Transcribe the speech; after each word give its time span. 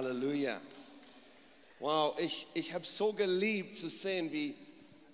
Halleluja. 0.00 0.58
Wow, 1.78 2.18
ich, 2.18 2.46
ich 2.54 2.72
habe 2.72 2.86
so 2.86 3.12
geliebt 3.12 3.76
zu 3.76 3.90
sehen, 3.90 4.32
wie 4.32 4.54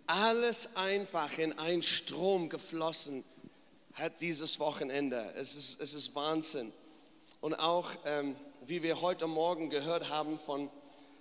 alles 0.06 0.68
einfach 0.76 1.36
in 1.38 1.58
einen 1.58 1.82
Strom 1.82 2.48
geflossen 2.48 3.24
hat 3.94 4.22
dieses 4.22 4.60
Wochenende. 4.60 5.32
Es 5.34 5.56
ist, 5.56 5.80
es 5.80 5.92
ist 5.92 6.14
Wahnsinn. 6.14 6.72
Und 7.40 7.54
auch, 7.54 7.90
ähm, 8.04 8.36
wie 8.64 8.80
wir 8.84 9.00
heute 9.00 9.26
Morgen 9.26 9.70
gehört 9.70 10.08
haben 10.08 10.38
von 10.38 10.70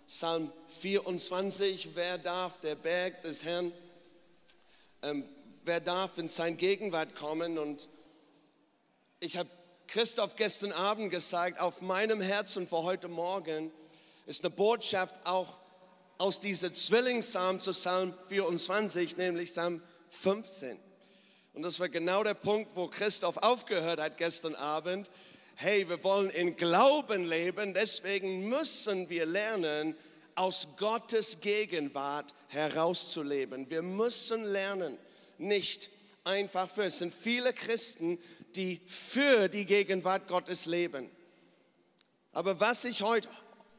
Psalm 0.08 0.52
24, 0.68 1.96
wer 1.96 2.20
darf 2.20 2.60
der 2.60 2.76
Berg 2.76 3.24
des 3.24 3.44
Herrn, 3.44 3.72
ähm, 5.02 5.26
wer 5.64 5.80
darf 5.80 6.20
in 6.20 6.28
sein 6.28 6.56
Gegenwart 6.56 7.16
kommen? 7.16 7.58
Und 7.58 7.90
ich 9.20 9.38
habe 9.38 9.50
Christoph 9.88 10.36
gestern 10.36 10.72
Abend 10.72 11.12
gesagt, 11.12 11.60
auf 11.60 11.82
meinem 11.82 12.20
Herzen 12.20 12.68
für 12.68 12.84
heute 12.84 13.08
Morgen 13.08 13.72
ist 14.26 14.44
eine 14.44 14.50
Botschaft 14.50 15.16
auch 15.26 15.58
aus 16.18 16.40
dieser 16.40 16.74
Zwillingspsalm 16.74 17.60
zu 17.60 17.72
Psalm 17.72 18.14
24, 18.28 19.18
nämlich 19.18 19.52
Psalm 19.52 19.82
15. 20.10 20.78
Und 21.54 21.64
das 21.64 21.80
war 21.80 21.88
genau 21.88 22.24
der 22.24 22.34
Punkt, 22.34 22.76
wo 22.76 22.88
Christoph 22.88 23.38
aufgehört 23.38 24.00
hat 24.00 24.18
gestern 24.18 24.56
Abend. 24.56 25.10
Hey, 25.56 25.88
wir 25.88 26.04
wollen 26.04 26.30
in 26.30 26.56
Glauben 26.58 27.24
leben, 27.24 27.74
deswegen 27.74 28.50
müssen 28.50 29.10
wir 29.10 29.26
lernen, 29.26 29.96
aus 30.34 30.68
Gottes 30.78 31.40
Gegenwart 31.40 32.34
herauszuleben. 32.50 33.70
Wir 33.70 33.82
müssen 33.82 34.44
lernen, 34.44 34.98
nicht 35.38 35.90
einfach 36.26 36.70
für. 36.70 36.84
Es 36.84 36.98
sind 36.98 37.14
viele 37.14 37.54
Christen, 37.54 38.20
die 38.56 38.82
für 38.86 39.48
die 39.50 39.66
Gegenwart 39.66 40.28
Gottes 40.28 40.66
leben. 40.66 41.10
Aber 42.32 42.60
was 42.60 42.86
ich 42.86 43.02
heute, 43.02 43.30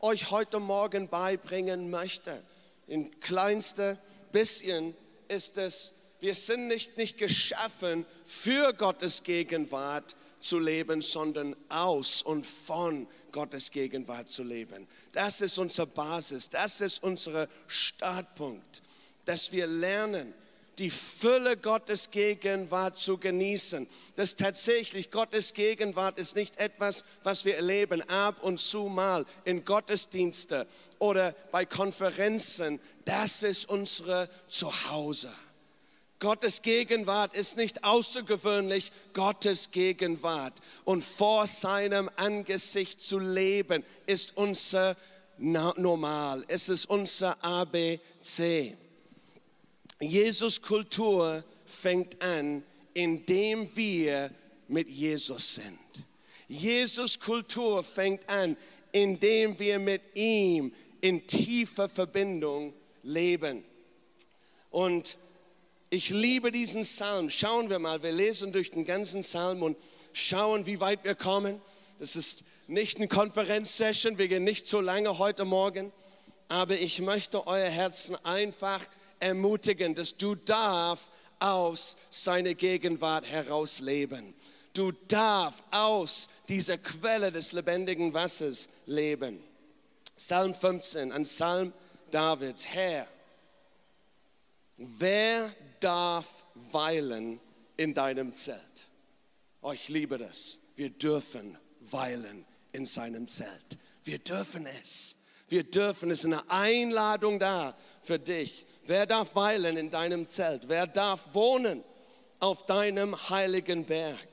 euch 0.00 0.30
heute 0.30 0.60
Morgen 0.60 1.08
beibringen 1.08 1.90
möchte, 1.90 2.42
in 2.86 3.18
kleinster 3.20 3.98
bisschen, 4.32 4.94
ist 5.28 5.58
es, 5.58 5.92
wir 6.20 6.34
sind 6.34 6.68
nicht, 6.68 6.96
nicht 6.96 7.18
geschaffen, 7.18 8.06
für 8.24 8.72
Gottes 8.72 9.22
Gegenwart 9.22 10.16
zu 10.40 10.58
leben, 10.58 11.02
sondern 11.02 11.56
aus 11.68 12.22
und 12.22 12.46
von 12.46 13.06
Gottes 13.32 13.70
Gegenwart 13.70 14.30
zu 14.30 14.44
leben. 14.44 14.86
Das 15.12 15.40
ist 15.40 15.58
unsere 15.58 15.86
Basis, 15.86 16.48
das 16.48 16.80
ist 16.80 17.02
unser 17.02 17.48
Startpunkt, 17.66 18.82
dass 19.24 19.52
wir 19.52 19.66
lernen, 19.66 20.32
die 20.78 20.90
Fülle 20.90 21.56
Gottes 21.56 22.10
Gegenwart 22.10 22.98
zu 22.98 23.16
genießen. 23.18 23.86
Das 24.14 24.36
tatsächlich 24.36 25.10
Gottes 25.10 25.54
Gegenwart 25.54 26.18
ist 26.18 26.36
nicht 26.36 26.58
etwas, 26.58 27.04
was 27.22 27.44
wir 27.44 27.56
erleben 27.56 28.02
ab 28.08 28.42
und 28.42 28.60
zu 28.60 28.88
mal 28.88 29.24
in 29.44 29.64
Gottesdienste 29.64 30.66
oder 30.98 31.32
bei 31.50 31.64
Konferenzen. 31.64 32.80
Das 33.04 33.42
ist 33.42 33.68
unsere 33.68 34.28
Zuhause. 34.48 35.32
Gottes 36.18 36.62
Gegenwart 36.62 37.34
ist 37.34 37.56
nicht 37.56 37.84
außergewöhnlich, 37.84 38.90
Gottes 39.12 39.70
Gegenwart. 39.70 40.60
Und 40.84 41.04
vor 41.04 41.46
seinem 41.46 42.10
Angesicht 42.16 43.02
zu 43.02 43.18
leben, 43.18 43.84
ist 44.06 44.36
unser 44.36 44.96
Normal. 45.38 46.44
Es 46.48 46.70
ist 46.70 46.86
unser 46.86 47.42
ABC. 47.44 48.78
Jesus 50.00 50.60
Kultur 50.60 51.44
fängt 51.64 52.22
an, 52.22 52.62
indem 52.94 53.74
wir 53.74 54.30
mit 54.68 54.88
Jesus 54.88 55.54
sind. 55.54 55.78
Jesus 56.48 57.18
Kultur 57.18 57.82
fängt 57.82 58.28
an, 58.28 58.56
indem 58.92 59.58
wir 59.58 59.78
mit 59.78 60.02
ihm 60.14 60.72
in 61.00 61.26
tiefer 61.26 61.88
Verbindung 61.88 62.72
leben. 63.02 63.64
Und 64.70 65.18
ich 65.90 66.10
liebe 66.10 66.50
diesen 66.52 66.82
Psalm. 66.82 67.30
Schauen 67.30 67.70
wir 67.70 67.78
mal, 67.78 68.02
wir 68.02 68.12
lesen 68.12 68.52
durch 68.52 68.70
den 68.70 68.84
ganzen 68.84 69.22
Psalm 69.22 69.62
und 69.62 69.76
schauen, 70.12 70.66
wie 70.66 70.80
weit 70.80 71.04
wir 71.04 71.14
kommen. 71.14 71.60
Das 71.98 72.16
ist 72.16 72.44
nicht 72.66 72.96
eine 72.96 73.08
Konferenzsession, 73.08 74.18
wir 74.18 74.28
gehen 74.28 74.44
nicht 74.44 74.66
so 74.66 74.80
lange 74.80 75.18
heute 75.18 75.44
Morgen, 75.44 75.92
aber 76.48 76.76
ich 76.76 77.00
möchte 77.00 77.46
euer 77.46 77.70
Herzen 77.70 78.16
einfach 78.24 78.80
ermutigen, 79.18 79.94
dass 79.94 80.16
du 80.16 80.34
darf 80.34 81.10
aus 81.38 81.96
seiner 82.10 82.54
Gegenwart 82.54 83.26
herausleben. 83.26 84.34
Du 84.72 84.92
darf 84.92 85.62
aus 85.70 86.28
dieser 86.48 86.78
Quelle 86.78 87.32
des 87.32 87.52
lebendigen 87.52 88.12
Wassers 88.12 88.68
leben. 88.86 89.42
Psalm 90.16 90.54
15, 90.54 91.12
ein 91.12 91.24
Psalm 91.24 91.72
Davids. 92.10 92.66
Herr, 92.66 93.06
wer 94.76 95.54
darf 95.80 96.44
weilen 96.54 97.40
in 97.76 97.94
deinem 97.94 98.34
Zelt? 98.34 98.88
Oh, 99.62 99.72
ich 99.72 99.88
liebe 99.88 100.18
das. 100.18 100.58
Wir 100.74 100.90
dürfen 100.90 101.58
weilen 101.80 102.44
in 102.72 102.86
seinem 102.86 103.26
Zelt. 103.26 103.78
Wir 104.04 104.18
dürfen 104.18 104.66
es. 104.82 105.16
Wir 105.48 105.62
dürfen, 105.62 106.10
es 106.10 106.20
ist 106.20 106.26
eine 106.26 106.50
Einladung 106.50 107.38
da 107.38 107.76
für 108.00 108.18
dich. 108.18 108.66
Wer 108.84 109.06
darf 109.06 109.34
weilen 109.36 109.76
in 109.76 109.90
deinem 109.90 110.26
Zelt? 110.26 110.68
Wer 110.68 110.86
darf 110.86 111.34
wohnen 111.34 111.84
auf 112.40 112.66
deinem 112.66 113.30
heiligen 113.30 113.84
Berg? 113.84 114.28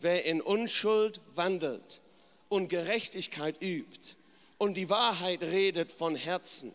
Wer 0.00 0.24
in 0.26 0.42
Unschuld 0.42 1.20
wandelt 1.34 2.02
und 2.50 2.68
Gerechtigkeit 2.68 3.60
übt 3.62 4.16
und 4.58 4.74
die 4.74 4.90
Wahrheit 4.90 5.42
redet 5.42 5.90
von 5.90 6.14
Herzen. 6.14 6.74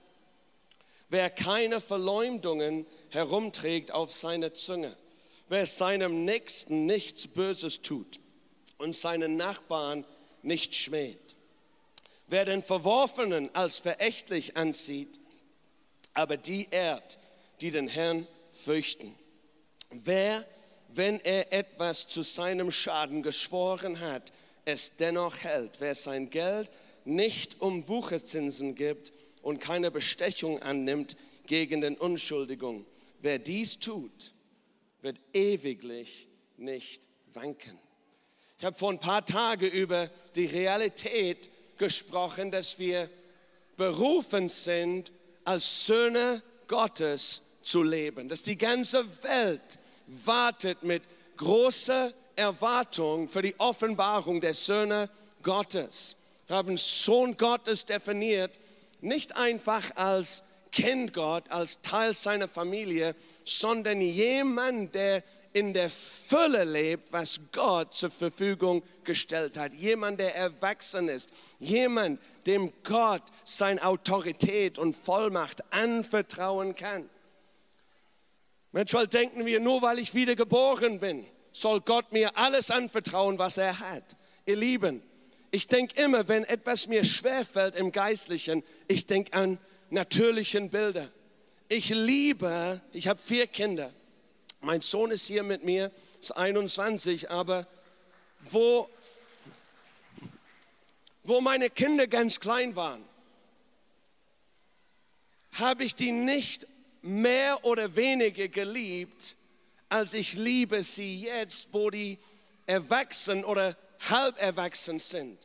Wer 1.10 1.30
keine 1.30 1.80
Verleumdungen 1.80 2.88
herumträgt 3.10 3.92
auf 3.92 4.14
seiner 4.14 4.54
Zunge. 4.54 4.96
Wer 5.48 5.66
seinem 5.66 6.26
Nächsten 6.26 6.86
nichts 6.86 7.28
Böses 7.28 7.82
tut 7.82 8.20
und 8.78 8.96
seinen 8.96 9.36
Nachbarn 9.36 10.06
nicht 10.42 10.74
schmäht 10.76 11.29
Wer 12.30 12.46
den 12.46 12.62
Verworfenen 12.62 13.54
als 13.56 13.80
verächtlich 13.80 14.56
ansieht, 14.56 15.20
aber 16.14 16.38
die 16.38 16.68
ehrt, 16.70 17.18
die 17.60 17.72
den 17.72 17.88
Herrn 17.88 18.28
fürchten. 18.52 19.16
Wer, 19.90 20.46
wenn 20.90 21.20
er 21.22 21.52
etwas 21.52 22.08
zu 22.08 22.22
seinem 22.22 22.70
Schaden 22.70 23.24
geschworen 23.24 24.00
hat, 24.00 24.32
es 24.66 24.96
dennoch 24.96 25.38
hält, 25.38 25.80
wer 25.80 25.96
sein 25.96 26.30
Geld 26.30 26.70
nicht 27.04 27.60
um 27.62 27.88
Wucherzinsen 27.88 28.76
gibt 28.76 29.12
und 29.42 29.60
keine 29.60 29.90
Bestechung 29.90 30.62
annimmt 30.62 31.18
gegen 31.48 31.82
den 31.82 31.98
Unschuldigung, 31.98 32.86
wer 33.22 33.40
dies 33.40 33.80
tut, 33.80 34.34
wird 35.02 35.20
ewiglich 35.34 36.28
nicht 36.58 37.08
wanken. 37.34 37.80
Ich 38.60 38.66
habe 38.66 38.78
vor 38.78 38.92
ein 38.92 39.00
paar 39.00 39.26
Tagen 39.26 39.66
über 39.66 40.12
die 40.36 40.46
Realität 40.46 41.50
gesprochen, 41.80 42.52
dass 42.52 42.78
wir 42.78 43.10
berufen 43.76 44.50
sind, 44.50 45.12
als 45.44 45.88
Söhne 45.88 46.44
Gottes 46.68 47.42
zu 47.64 47.82
leben. 47.82 48.30
Dass 48.30 48.44
die 48.44 48.58
ganze 48.58 49.04
Welt 49.24 49.80
wartet 50.06 50.84
mit 50.84 51.02
großer 51.38 52.14
Erwartung 52.36 53.28
für 53.28 53.42
die 53.42 53.60
Offenbarung 53.60 54.40
der 54.42 54.54
Söhne 54.54 55.10
Gottes. 55.42 56.16
Wir 56.48 56.58
haben 56.58 56.78
Sohn 56.78 57.38
Gottes 57.38 57.86
definiert, 57.86 58.60
nicht 59.02 59.36
einfach 59.36 59.96
als 59.96 60.44
Kind 60.72 61.14
Gott, 61.14 61.50
als 61.50 61.82
Teil 61.82 62.14
seiner 62.14 62.48
Familie, 62.48 63.16
sondern 63.46 64.02
jemand, 64.02 64.94
der 64.94 65.24
in 65.54 65.74
der 65.74 65.90
Fülle 65.90 66.64
lebt, 66.64 67.12
was 67.12 67.40
Gott 67.52 67.94
zur 67.94 68.12
Verfügung 68.12 68.84
gestellt 69.04 69.58
hat. 69.58 69.74
Jemand, 69.74 70.20
der 70.20 70.36
erwachsen 70.36 71.10
ist. 71.10 71.32
Jemand, 71.60 72.20
dem 72.46 72.72
Gott 72.84 73.24
seine 73.44 73.84
Autorität 73.84 74.78
und 74.78 74.96
Vollmacht 74.96 75.62
anvertrauen 75.74 76.76
kann. 76.76 77.10
Manchmal 78.72 79.08
denken 79.08 79.46
wir, 79.46 79.60
nur 79.60 79.82
weil 79.82 79.98
ich 80.00 80.14
wiedergeboren 80.14 81.00
bin, 81.00 81.26
soll 81.52 81.82
Gott 81.82 82.12
mir 82.12 82.38
alles 82.38 82.70
anvertrauen, 82.70 83.40
was 83.40 83.58
er 83.58 83.80
hat. 83.80 84.16
Ihr 84.46 84.58
Lieben, 84.58 85.02
ich 85.50 85.68
denke 85.68 86.00
immer, 86.00 86.28
wenn 86.28 86.44
etwas 86.44 86.88
mir 86.88 87.04
schwerfällt 87.04 87.76
im 87.76 87.92
Geistlichen, 87.92 88.64
ich 88.88 89.08
denke 89.08 89.34
an 89.34 89.58
natürlichen 89.90 90.70
Bilder. 90.70 91.10
Ich 91.68 91.90
liebe, 91.90 92.82
ich 92.92 93.08
habe 93.08 93.20
vier 93.20 93.48
Kinder 93.48 93.92
mein 94.62 94.82
Sohn 94.82 95.12
ist 95.12 95.28
hier 95.28 95.44
mit 95.44 95.64
mir, 95.64 95.92
ist 96.20 96.32
21, 96.32 97.30
aber 97.30 97.68
wo, 98.42 98.90
wo 101.24 101.42
meine 101.42 101.70
Kinder 101.70 102.08
ganz 102.08 102.40
klein 102.40 102.76
waren, 102.76 103.04
habe 105.54 105.84
ich 105.84 105.96
die 105.96 106.12
nicht 106.12 106.68
mehr 107.02 107.64
oder 107.64 107.96
weniger 107.96 108.48
geliebt, 108.48 109.38
als 109.88 110.14
ich 110.14 110.34
liebe 110.34 110.84
sie 110.84 111.22
jetzt, 111.22 111.70
wo 111.74 111.90
die 111.90 112.20
erwachsen 112.66 113.44
oder 113.44 113.76
halb 114.10 114.40
erwachsen 114.40 115.00
sind. 115.00 115.38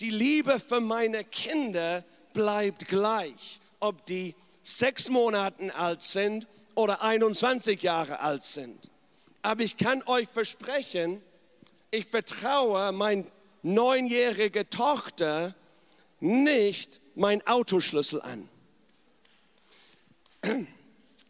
Die 0.00 0.10
Liebe 0.10 0.60
für 0.60 0.80
meine 0.80 1.24
Kinder 1.24 2.04
bleibt 2.32 2.86
gleich, 2.86 3.60
ob 3.80 4.04
die 4.06 4.34
sechs 4.62 5.08
Monate 5.08 5.74
alt 5.74 6.02
sind 6.02 6.46
oder 6.78 7.02
21 7.02 7.82
Jahre 7.82 8.20
alt 8.20 8.44
sind. 8.44 8.88
Aber 9.42 9.62
ich 9.62 9.76
kann 9.78 10.00
euch 10.06 10.28
versprechen, 10.28 11.20
ich 11.90 12.06
vertraue 12.06 12.92
mein 12.92 13.26
neunjährige 13.64 14.70
Tochter 14.70 15.56
nicht 16.20 17.00
mein 17.16 17.44
Autoschlüssel 17.48 18.22
an. 18.22 18.48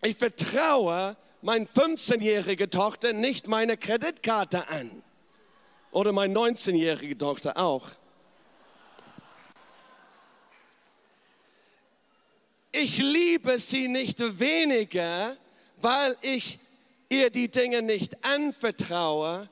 Ich 0.03 0.17
vertraue 0.17 1.17
mein 1.41 1.67
15-jährige 1.67 2.69
Tochter 2.69 3.15
nicht 3.15 3.49
meine 3.49 3.79
Kreditkarte 3.79 4.69
an. 4.69 5.03
Oder 5.93 6.13
meine 6.13 6.35
19-jährige 6.35 7.17
Tochter 7.17 7.57
auch. 7.57 7.89
Ich 12.71 12.99
liebe 12.99 13.59
sie 13.59 13.89
nicht 13.89 14.21
weniger, 14.39 15.37
weil 15.81 16.17
ich 16.21 16.59
ihr 17.09 17.31
die 17.31 17.49
Dinge 17.49 17.81
nicht 17.81 18.23
anvertraue. 18.23 19.49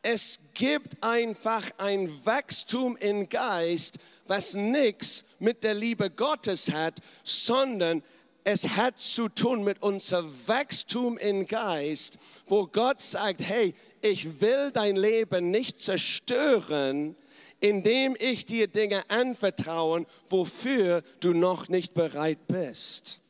Es 0.00 0.38
gibt 0.54 1.02
einfach 1.02 1.64
ein 1.76 2.08
Wachstum 2.24 2.96
im 2.96 3.28
Geist, 3.28 3.98
was 4.26 4.54
nichts 4.54 5.24
mit 5.38 5.64
der 5.64 5.74
Liebe 5.74 6.10
Gottes 6.10 6.72
hat, 6.72 7.00
sondern 7.24 8.02
es 8.44 8.68
hat 8.70 9.00
zu 9.00 9.28
tun 9.28 9.62
mit 9.62 9.82
unserem 9.82 10.32
Wachstum 10.46 11.18
im 11.18 11.46
Geist, 11.46 12.18
wo 12.46 12.66
Gott 12.66 13.00
sagt, 13.02 13.42
hey, 13.42 13.74
ich 14.00 14.40
will 14.40 14.70
dein 14.72 14.96
Leben 14.96 15.50
nicht 15.50 15.80
zerstören, 15.80 17.16
indem 17.60 18.16
ich 18.18 18.46
dir 18.46 18.66
Dinge 18.66 19.08
anvertraue, 19.08 20.06
wofür 20.28 21.02
du 21.20 21.32
noch 21.32 21.68
nicht 21.68 21.94
bereit 21.94 22.46
bist. 22.46 23.20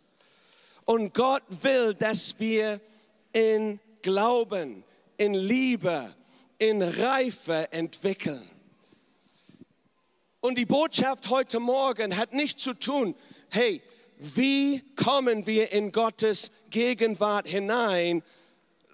Und 0.85 1.15
Gott 1.15 1.43
will, 1.63 1.95
dass 1.95 2.39
wir 2.39 2.81
in 3.33 3.81
Glauben, 4.03 4.85
in 5.17 5.35
Liebe, 5.35 6.15
in 6.59 6.83
Reife 6.83 7.73
entwickeln. 7.73 8.49
Und 10.41 10.59
die 10.59 10.67
Botschaft 10.67 11.29
heute 11.29 11.59
Morgen 11.59 12.17
hat 12.17 12.33
nicht 12.33 12.61
zu 12.61 12.73
tun, 12.73 13.15
hey, 13.51 13.83
wie 14.19 14.81
kommen 14.95 15.47
wir 15.47 15.73
in 15.73 15.93
Gottes 15.93 16.51
Gegenwart 16.71 17.49
hinein, 17.49 18.23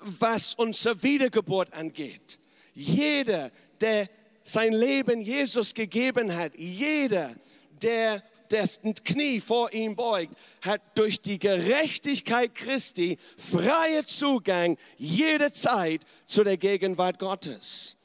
was 0.00 0.54
unsere 0.54 1.02
Wiedergeburt 1.02 1.72
angeht. 1.72 2.40
Jeder, 2.74 3.52
der 3.80 4.08
sein 4.44 4.72
Leben 4.72 5.20
Jesus 5.20 5.74
gegeben 5.74 6.34
hat, 6.34 6.52
jeder, 6.56 7.34
der 7.80 8.22
das 8.48 8.80
Knie 9.04 9.40
vor 9.40 9.72
ihm 9.72 9.96
beugt, 9.96 10.34
hat 10.60 10.82
durch 10.94 11.20
die 11.20 11.38
Gerechtigkeit 11.38 12.54
Christi 12.54 13.18
freie 13.36 14.04
Zugang 14.04 14.76
jederzeit 14.98 16.02
zu 16.26 16.44
der 16.44 16.58
Gegenwart 16.58 17.18
Gottes. 17.18 17.96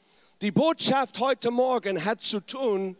Die 0.41 0.51
Botschaft 0.51 1.19
heute 1.19 1.51
Morgen 1.51 2.05
hat 2.05 2.21
zu 2.21 2.39
tun, 2.39 2.95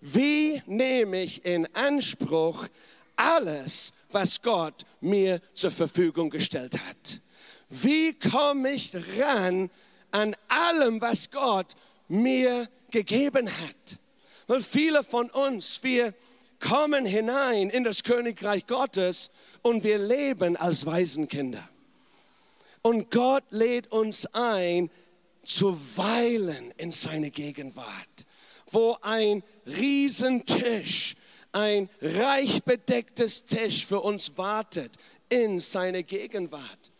wie 0.00 0.62
nehme 0.66 1.22
ich 1.22 1.44
in 1.44 1.66
Anspruch 1.74 2.68
alles, 3.16 3.92
was 4.10 4.42
Gott 4.42 4.84
mir 5.00 5.40
zur 5.54 5.70
Verfügung 5.70 6.30
gestellt 6.30 6.78
hat. 6.86 7.20
Wie 7.68 8.12
komme 8.12 8.72
ich 8.72 8.92
ran 9.18 9.70
an 10.10 10.36
allem, 10.48 11.00
was 11.00 11.30
Gott 11.30 11.74
mir 12.08 12.68
gegeben 12.92 13.48
hat? 13.48 13.98
Weil 14.46 14.62
viele 14.62 15.02
von 15.02 15.30
uns, 15.30 15.82
wir 15.82 16.14
kommen 16.60 17.04
hinein 17.04 17.70
in 17.70 17.84
das 17.84 18.04
Königreich 18.04 18.66
Gottes 18.66 19.30
und 19.62 19.82
wir 19.82 19.98
leben 19.98 20.56
als 20.56 20.86
Waisenkinder. 20.86 21.68
Und 22.82 23.10
Gott 23.10 23.44
lädt 23.50 23.90
uns 23.90 24.26
ein, 24.32 24.90
zu 25.44 25.76
weilen 25.96 26.72
in 26.76 26.92
seine 26.92 27.30
Gegenwart, 27.30 28.26
wo 28.70 28.96
ein 29.00 29.42
Riesentisch, 29.66 31.16
ein 31.50 31.88
reich 32.00 32.62
bedecktes 32.62 33.44
Tisch 33.44 33.86
für 33.86 34.00
uns 34.00 34.38
wartet 34.38 34.92
in 35.28 35.60
seine 35.60 36.04
Gegenwart. 36.04 36.92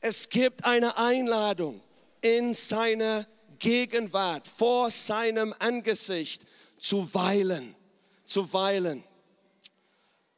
Es 0.00 0.28
gibt 0.28 0.64
eine 0.64 0.98
Einladung 0.98 1.80
in 2.20 2.54
seiner 2.54 3.26
Gegenwart, 3.58 4.46
vor 4.46 4.90
seinem 4.90 5.54
Angesicht 5.58 6.46
zu 6.78 7.12
weilen 7.14 7.74
zu 8.26 8.52
weilen. 8.52 9.04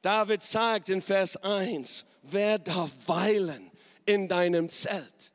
David 0.03 0.43
sagt 0.43 0.91
in 0.91 1.03
Vers 1.03 1.37
1, 1.39 2.05
wer 2.23 2.59
darf 2.59 2.93
weilen 3.07 3.71
in 4.07 4.29
deinem 4.29 4.69
Zelt? 4.71 5.33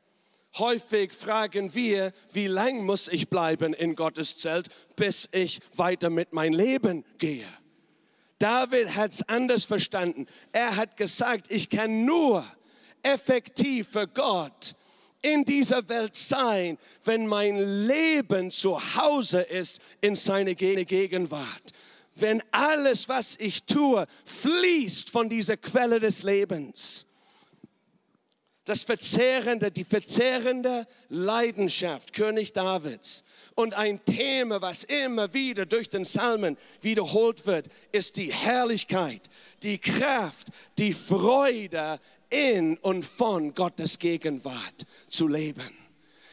Häufig 0.56 1.12
fragen 1.12 1.74
wir, 1.74 2.12
wie 2.32 2.46
lang 2.46 2.84
muss 2.84 3.08
ich 3.08 3.28
bleiben 3.28 3.74
in 3.74 3.96
Gottes 3.96 4.38
Zelt, 4.38 4.68
bis 4.96 5.28
ich 5.32 5.60
weiter 5.74 6.10
mit 6.10 6.32
meinem 6.32 6.54
Leben 6.54 7.04
gehe. 7.18 7.46
David 8.38 8.94
hat 8.94 9.12
es 9.12 9.28
anders 9.28 9.64
verstanden. 9.64 10.26
Er 10.52 10.76
hat 10.76 10.96
gesagt, 10.96 11.50
ich 11.50 11.68
kann 11.70 12.04
nur 12.04 12.46
effektiv 13.02 13.88
für 13.88 14.06
Gott 14.06 14.74
in 15.24 15.44
dieser 15.44 15.88
Welt 15.88 16.14
sein, 16.14 16.78
wenn 17.04 17.26
mein 17.26 17.86
Leben 17.86 18.50
zu 18.50 18.78
Hause 18.96 19.40
ist 19.40 19.80
in 20.00 20.16
seine 20.16 20.54
Gegenwart 20.54 21.72
wenn 22.14 22.42
alles, 22.50 23.08
was 23.08 23.36
ich 23.38 23.64
tue, 23.64 24.06
fließt 24.24 25.10
von 25.10 25.28
dieser 25.28 25.56
Quelle 25.56 26.00
des 26.00 26.22
Lebens. 26.22 27.06
Das 28.64 28.84
verzehrende, 28.84 29.70
die 29.70 29.84
verzehrende 29.84 30.86
Leidenschaft 31.10 32.14
König 32.14 32.54
Davids. 32.54 33.22
Und 33.54 33.74
ein 33.74 34.02
Thema, 34.06 34.62
was 34.62 34.84
immer 34.84 35.34
wieder 35.34 35.66
durch 35.66 35.90
den 35.90 36.04
Psalmen 36.04 36.56
wiederholt 36.80 37.44
wird, 37.44 37.68
ist 37.92 38.16
die 38.16 38.32
Herrlichkeit, 38.32 39.28
die 39.62 39.76
Kraft, 39.76 40.48
die 40.78 40.94
Freude 40.94 42.00
in 42.34 42.76
und 42.78 43.04
von 43.04 43.54
Gottes 43.54 43.98
Gegenwart 43.98 44.86
zu 45.08 45.28
leben. 45.28 45.70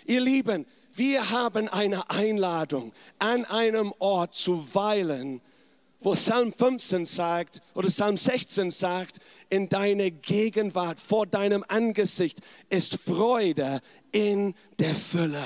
Ihr 0.05 0.21
Lieben, 0.21 0.65
wir 0.93 1.29
haben 1.29 1.67
eine 1.69 2.09
Einladung, 2.09 2.91
an 3.19 3.45
einem 3.45 3.93
Ort 3.99 4.35
zu 4.35 4.67
weilen, 4.73 5.41
wo 5.99 6.13
Psalm 6.13 6.51
15 6.51 7.05
sagt 7.05 7.61
oder 7.75 7.87
Psalm 7.89 8.17
16 8.17 8.71
sagt, 8.71 9.19
in 9.49 9.69
deiner 9.69 10.09
Gegenwart, 10.09 10.99
vor 10.99 11.27
deinem 11.27 11.63
Angesicht 11.67 12.39
ist 12.69 12.97
Freude 12.97 13.81
in 14.11 14.55
der 14.79 14.95
Fülle. 14.95 15.45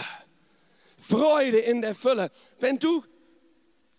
Freude 0.98 1.58
in 1.58 1.82
der 1.82 1.94
Fülle. 1.94 2.32
Wenn 2.60 2.80
du 2.80 3.04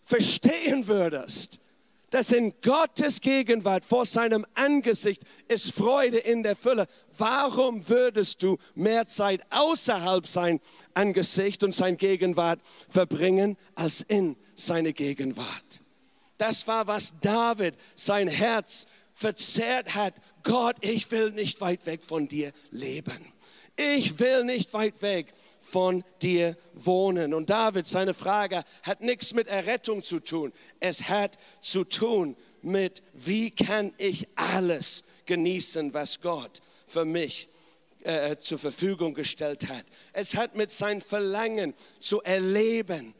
verstehen 0.02 0.86
würdest, 0.86 1.60
dass 2.10 2.30
in 2.32 2.54
Gottes 2.62 3.20
Gegenwart 3.20 3.84
vor 3.84 4.06
seinem 4.06 4.46
Angesicht 4.54 5.22
ist 5.48 5.72
Freude 5.72 6.18
in 6.18 6.42
der 6.42 6.56
Fülle. 6.56 6.86
Warum 7.18 7.88
würdest 7.88 8.42
du 8.42 8.58
mehr 8.74 9.06
Zeit 9.06 9.42
außerhalb 9.50 10.26
sein 10.26 10.60
Angesicht 10.94 11.64
und 11.64 11.74
sein 11.74 11.96
Gegenwart 11.96 12.60
verbringen 12.88 13.56
als 13.74 14.02
in 14.02 14.36
seine 14.54 14.92
Gegenwart? 14.92 15.80
Das 16.38 16.66
war, 16.68 16.86
was 16.86 17.14
David 17.20 17.74
sein 17.94 18.28
Herz 18.28 18.86
verzerrt 19.12 19.94
hat. 19.94 20.14
Gott, 20.42 20.76
ich 20.82 21.10
will 21.10 21.30
nicht 21.32 21.60
weit 21.60 21.86
weg 21.86 22.04
von 22.04 22.28
dir 22.28 22.52
leben. 22.70 23.32
Ich 23.76 24.18
will 24.18 24.44
nicht 24.44 24.72
weit 24.72 25.02
weg 25.02 25.34
von 25.76 26.04
dir 26.22 26.56
wohnen. 26.72 27.34
Und 27.34 27.50
David, 27.50 27.86
seine 27.86 28.14
Frage 28.14 28.64
hat 28.82 29.02
nichts 29.02 29.34
mit 29.34 29.46
Errettung 29.46 30.02
zu 30.02 30.20
tun. 30.20 30.54
Es 30.80 31.10
hat 31.10 31.36
zu 31.60 31.84
tun 31.84 32.34
mit, 32.62 33.02
wie 33.12 33.50
kann 33.50 33.92
ich 33.98 34.26
alles 34.36 35.04
genießen, 35.26 35.92
was 35.92 36.22
Gott 36.22 36.62
für 36.86 37.04
mich 37.04 37.50
äh, 38.04 38.38
zur 38.38 38.58
Verfügung 38.58 39.12
gestellt 39.12 39.68
hat. 39.68 39.84
Es 40.14 40.34
hat 40.34 40.56
mit 40.56 40.70
sein 40.70 41.02
Verlangen 41.02 41.74
zu 42.00 42.22
erleben, 42.22 43.12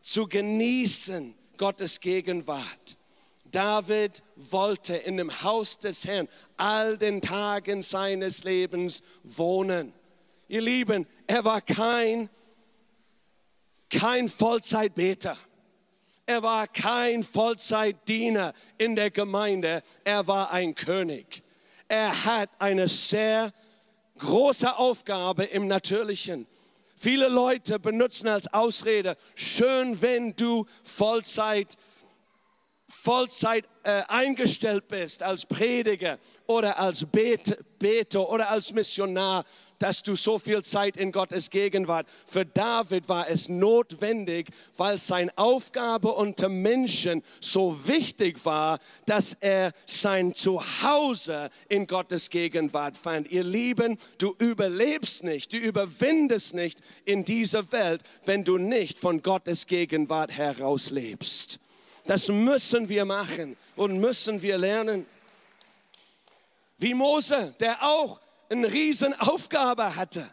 zu 0.00 0.26
genießen, 0.26 1.36
Gottes 1.56 2.00
Gegenwart. 2.00 2.96
David 3.44 4.24
wollte 4.34 4.96
in 4.96 5.18
dem 5.18 5.44
Haus 5.44 5.78
des 5.78 6.04
Herrn 6.04 6.28
all 6.56 6.98
den 6.98 7.20
Tagen 7.20 7.84
seines 7.84 8.42
Lebens 8.42 9.04
wohnen. 9.22 9.94
Ihr 10.52 10.60
Lieben, 10.60 11.06
er 11.26 11.42
war 11.46 11.62
kein, 11.62 12.28
kein 13.88 14.28
Vollzeitbeter. 14.28 15.38
Er 16.26 16.42
war 16.42 16.68
kein 16.68 17.22
Vollzeitdiener 17.22 18.52
in 18.76 18.94
der 18.94 19.10
Gemeinde. 19.10 19.82
Er 20.04 20.26
war 20.26 20.50
ein 20.50 20.74
König. 20.74 21.42
Er 21.88 22.26
hat 22.26 22.50
eine 22.58 22.86
sehr 22.86 23.50
große 24.18 24.76
Aufgabe 24.76 25.44
im 25.44 25.68
Natürlichen 25.68 26.46
Viele 27.02 27.26
Leute 27.26 27.80
benutzen 27.80 28.28
als 28.28 28.46
Ausrede, 28.52 29.16
schön, 29.34 30.00
wenn 30.02 30.36
du 30.36 30.66
Vollzeit 30.84 31.76
Vollzeit 32.86 33.68
äh, 33.82 34.02
eingestellt 34.06 34.86
bist 34.86 35.22
als 35.22 35.44
Prediger 35.44 36.18
oder 36.46 36.78
als 36.78 37.04
Bet 37.04 37.58
Beter 37.78 38.28
oder 38.28 38.50
als 38.50 38.72
Missionar, 38.72 39.44
dass 39.82 40.00
du 40.00 40.14
so 40.14 40.38
viel 40.38 40.62
Zeit 40.62 40.96
in 40.96 41.10
Gottes 41.10 41.50
Gegenwart. 41.50 42.06
Für 42.24 42.46
David 42.46 43.08
war 43.08 43.28
es 43.28 43.48
notwendig, 43.48 44.48
weil 44.76 44.96
seine 44.96 45.36
Aufgabe 45.36 46.12
unter 46.12 46.48
Menschen 46.48 47.24
so 47.40 47.76
wichtig 47.88 48.44
war, 48.44 48.78
dass 49.06 49.36
er 49.40 49.72
sein 49.86 50.36
Zuhause 50.36 51.50
in 51.68 51.88
Gottes 51.88 52.30
Gegenwart 52.30 52.96
fand. 52.96 53.32
Ihr 53.32 53.42
Lieben, 53.42 53.98
du 54.18 54.36
überlebst 54.38 55.24
nicht, 55.24 55.52
du 55.52 55.56
überwindest 55.56 56.54
nicht 56.54 56.80
in 57.04 57.24
dieser 57.24 57.72
Welt, 57.72 58.02
wenn 58.24 58.44
du 58.44 58.58
nicht 58.58 59.00
von 59.00 59.20
Gottes 59.20 59.66
Gegenwart 59.66 60.30
heraus 60.30 60.90
lebst. 60.90 61.58
Das 62.06 62.28
müssen 62.28 62.88
wir 62.88 63.04
machen 63.04 63.56
und 63.74 63.98
müssen 63.98 64.42
wir 64.42 64.58
lernen. 64.58 65.06
Wie 66.78 66.94
Mose, 66.94 67.56
der 67.58 67.82
auch 67.82 68.20
eine 68.52 68.72
Riesenaufgabe 68.72 69.96
hatte. 69.96 70.30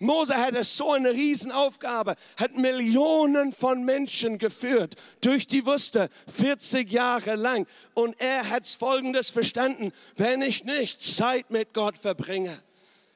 Mose 0.00 0.36
hatte 0.36 0.62
so 0.62 0.92
eine 0.92 1.12
Riesenaufgabe, 1.12 2.14
hat 2.36 2.56
Millionen 2.56 3.52
von 3.52 3.84
Menschen 3.84 4.38
geführt 4.38 4.94
durch 5.20 5.46
die 5.48 5.66
Wüste, 5.66 6.08
40 6.32 6.90
Jahre 6.92 7.34
lang. 7.34 7.66
Und 7.94 8.20
er 8.20 8.48
hat 8.48 8.68
Folgendes 8.68 9.30
verstanden, 9.30 9.92
wenn 10.16 10.40
ich 10.40 10.64
nicht 10.64 11.02
Zeit 11.02 11.50
mit 11.50 11.74
Gott 11.74 11.98
verbringe, 11.98 12.62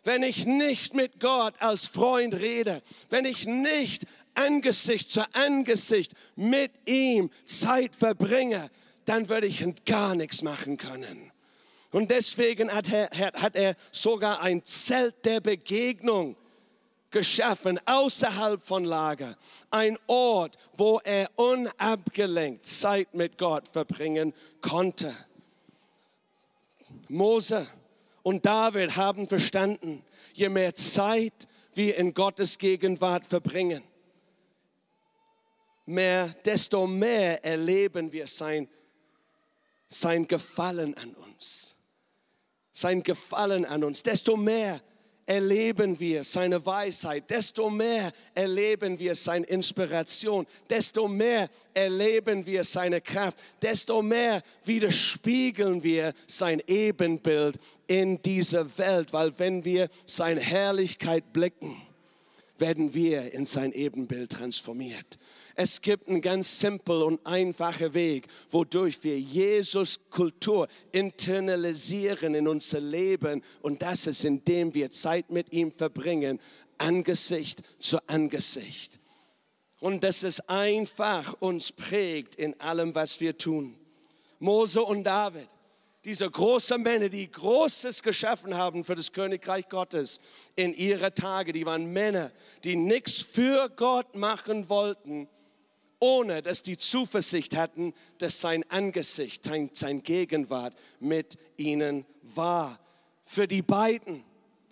wenn 0.03 0.25
ich 0.25 0.45
nicht 0.45 0.95
mit 0.95 1.21
Gott 1.21 1.55
als 1.61 1.87
Freund 1.87 2.35
rede, 2.35 2.83
wenn 3.11 3.25
ich 3.25 3.47
nicht 3.47 4.05
Angesicht 4.35 5.11
zu 5.11 5.23
Angesicht 5.35 6.13
mit 6.35 6.73
ihm 6.87 7.31
Zeit 7.47 7.95
verbringe, 7.95 8.71
dann 9.05 9.29
würde 9.29 9.47
ich 9.47 9.65
gar 9.85 10.17
nichts 10.17 10.43
machen 10.43 10.79
können. 10.79 11.32
Und 11.93 12.11
deswegen 12.11 12.73
hat 12.73 12.91
er, 12.91 13.11
hat 13.13 13.55
er 13.55 13.77
sogar 13.93 14.41
ein 14.41 14.65
Zelt 14.65 15.25
der 15.25 15.41
Begegnung 15.41 16.37
geschaffen, 17.11 17.79
außerhalb 17.85 18.65
von 18.65 18.85
Lager. 18.85 19.37
Ein 19.71 19.99
Ort, 20.07 20.57
wo 20.77 21.01
er 21.05 21.31
unabgelenkt 21.37 22.67
Zeit 22.67 23.13
mit 23.15 23.37
Gott 23.37 23.69
verbringen 23.69 24.33
konnte. 24.63 25.15
Mose 27.09 27.69
und 28.23 28.47
David 28.47 28.97
haben 28.97 29.29
verstanden, 29.29 30.03
je 30.33 30.49
mehr 30.49 30.75
Zeit 30.75 31.47
wir 31.75 31.97
in 31.97 32.15
Gottes 32.15 32.57
Gegenwart 32.57 33.27
verbringen, 33.27 33.83
mehr, 35.85 36.35
desto 36.45 36.87
mehr 36.87 37.45
erleben 37.45 38.13
wir 38.13 38.27
sein, 38.27 38.67
sein 39.89 40.27
Gefallen 40.27 40.95
an 40.97 41.15
uns. 41.15 41.72
Sein 42.73 43.03
Gefallen 43.03 43.65
an 43.65 43.85
uns. 43.85 44.03
Desto 44.03 44.37
mehr 44.37 44.81
erleben 45.27 45.99
wir 46.01 46.25
seine 46.25 46.65
Weisheit, 46.65 47.31
desto 47.31 47.71
mehr 47.71 48.13
erleben 48.35 48.99
wir 48.99 49.15
seine 49.15 49.47
Inspiration, 49.47 50.47
desto 50.69 51.07
mehr 51.07 51.49
erleben 51.75 52.45
wir 52.45 52.65
seine 52.65 53.01
Kraft, 53.01 53.39
desto 53.61 54.03
mehr 54.03 54.43
widerspiegeln 54.65 55.83
wir 55.83 56.13
sein 56.27 56.61
Ebenbild 56.67 57.59
in 57.87 58.21
dieser 58.23 58.77
Welt, 58.79 59.13
weil 59.13 59.39
wenn 59.39 59.65
wir 59.65 59.89
seine 60.07 60.41
Herrlichkeit 60.41 61.33
blicken, 61.33 61.81
werden 62.59 62.93
wir 62.95 63.33
in 63.33 63.47
sein 63.47 63.73
Ebenbild 63.73 64.33
transformiert. 64.33 65.19
Es 65.55 65.83
gibt 65.83 66.09
einen 66.09 66.21
ganz 66.21 66.61
simpel 66.61 67.03
und 67.03 67.25
einfachen 67.27 67.93
Weg, 67.93 68.27
wodurch 68.51 69.03
wir 69.03 69.19
Jesus 69.19 70.01
Kultur 70.11 70.67
internalisieren 70.93 72.35
in 72.35 72.49
unser 72.49 72.81
Leben. 72.81 73.43
Und 73.61 73.83
das 73.83 74.07
ist, 74.07 74.25
indem 74.25 74.73
wir 74.75 74.91
Zeit 74.91 75.31
mit 75.31 75.53
ihm 75.53 75.71
verbringen, 75.71 76.41
Angesicht 76.79 77.63
zu 77.79 77.99
Angesicht. 78.09 78.99
Und 79.81 80.05
dass 80.05 80.23
es 80.23 80.41
einfach 80.49 81.35
uns 81.41 81.73
prägt 81.73 82.37
in 82.37 82.59
allem, 82.61 82.95
was 82.95 83.21
wir 83.21 83.37
tun. 83.37 83.77
Mose 84.39 84.83
und 84.83 85.05
David, 85.05 85.49
diese 86.05 86.29
großen 86.29 86.83
Männer, 86.83 87.09
die 87.09 87.31
Großes 87.31 88.03
geschaffen 88.03 88.57
haben 88.57 88.85
für 88.85 88.97
das 88.97 89.13
Königreich 89.13 89.69
Gottes 89.69 90.21
in 90.57 90.75
ihrer 90.75 91.15
Tage, 91.15 91.53
die 91.53 91.65
waren 91.65 91.93
Männer, 91.93 92.33
die 92.65 92.75
nichts 92.75 93.21
für 93.21 93.69
Gott 93.69 94.17
machen 94.17 94.69
wollten, 94.69 95.29
ohne 96.03 96.43
dass 96.43 96.65
die 96.65 96.77
Zuversicht 96.77 97.57
hatten, 97.57 97.95
dass 98.19 98.41
sein 98.41 98.69
Angesicht, 98.71 99.49
sein 99.73 100.03
Gegenwart 100.03 100.75
mit 100.99 101.39
ihnen 101.57 102.05
war. 102.23 102.81
Für 103.23 103.47
die 103.47 103.63
beiden, 103.63 104.25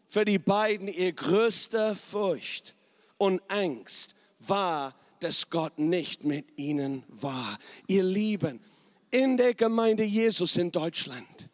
für 0.09 0.25
die 0.25 0.41
beiden 0.41 0.89
ihr 0.89 1.13
größter 1.13 1.95
Furcht 1.95 2.75
und 3.17 3.41
Angst 3.47 4.17
war, 4.41 4.97
dass 5.21 5.49
Gott 5.51 5.79
nicht 5.79 6.25
mit 6.25 6.59
ihnen 6.59 7.05
war. 7.07 7.61
Ihr 7.87 8.03
Lieben, 8.03 8.59
in 9.13 9.37
der 9.37 9.55
Gemeinde 9.55 10.03
Jesus 10.03 10.57
in 10.57 10.73
Deutschland, 10.73 11.49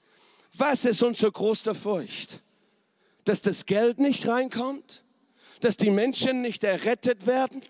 was 0.54 0.86
ist 0.86 1.02
unsere 1.02 1.32
größte 1.32 1.74
Furcht? 1.74 2.42
Dass 3.26 3.42
das 3.42 3.66
Geld 3.66 3.98
nicht 3.98 4.26
reinkommt? 4.26 5.04
Dass 5.60 5.76
die 5.76 5.90
Menschen 5.90 6.40
nicht 6.40 6.64
errettet 6.64 7.26
werden? 7.26 7.60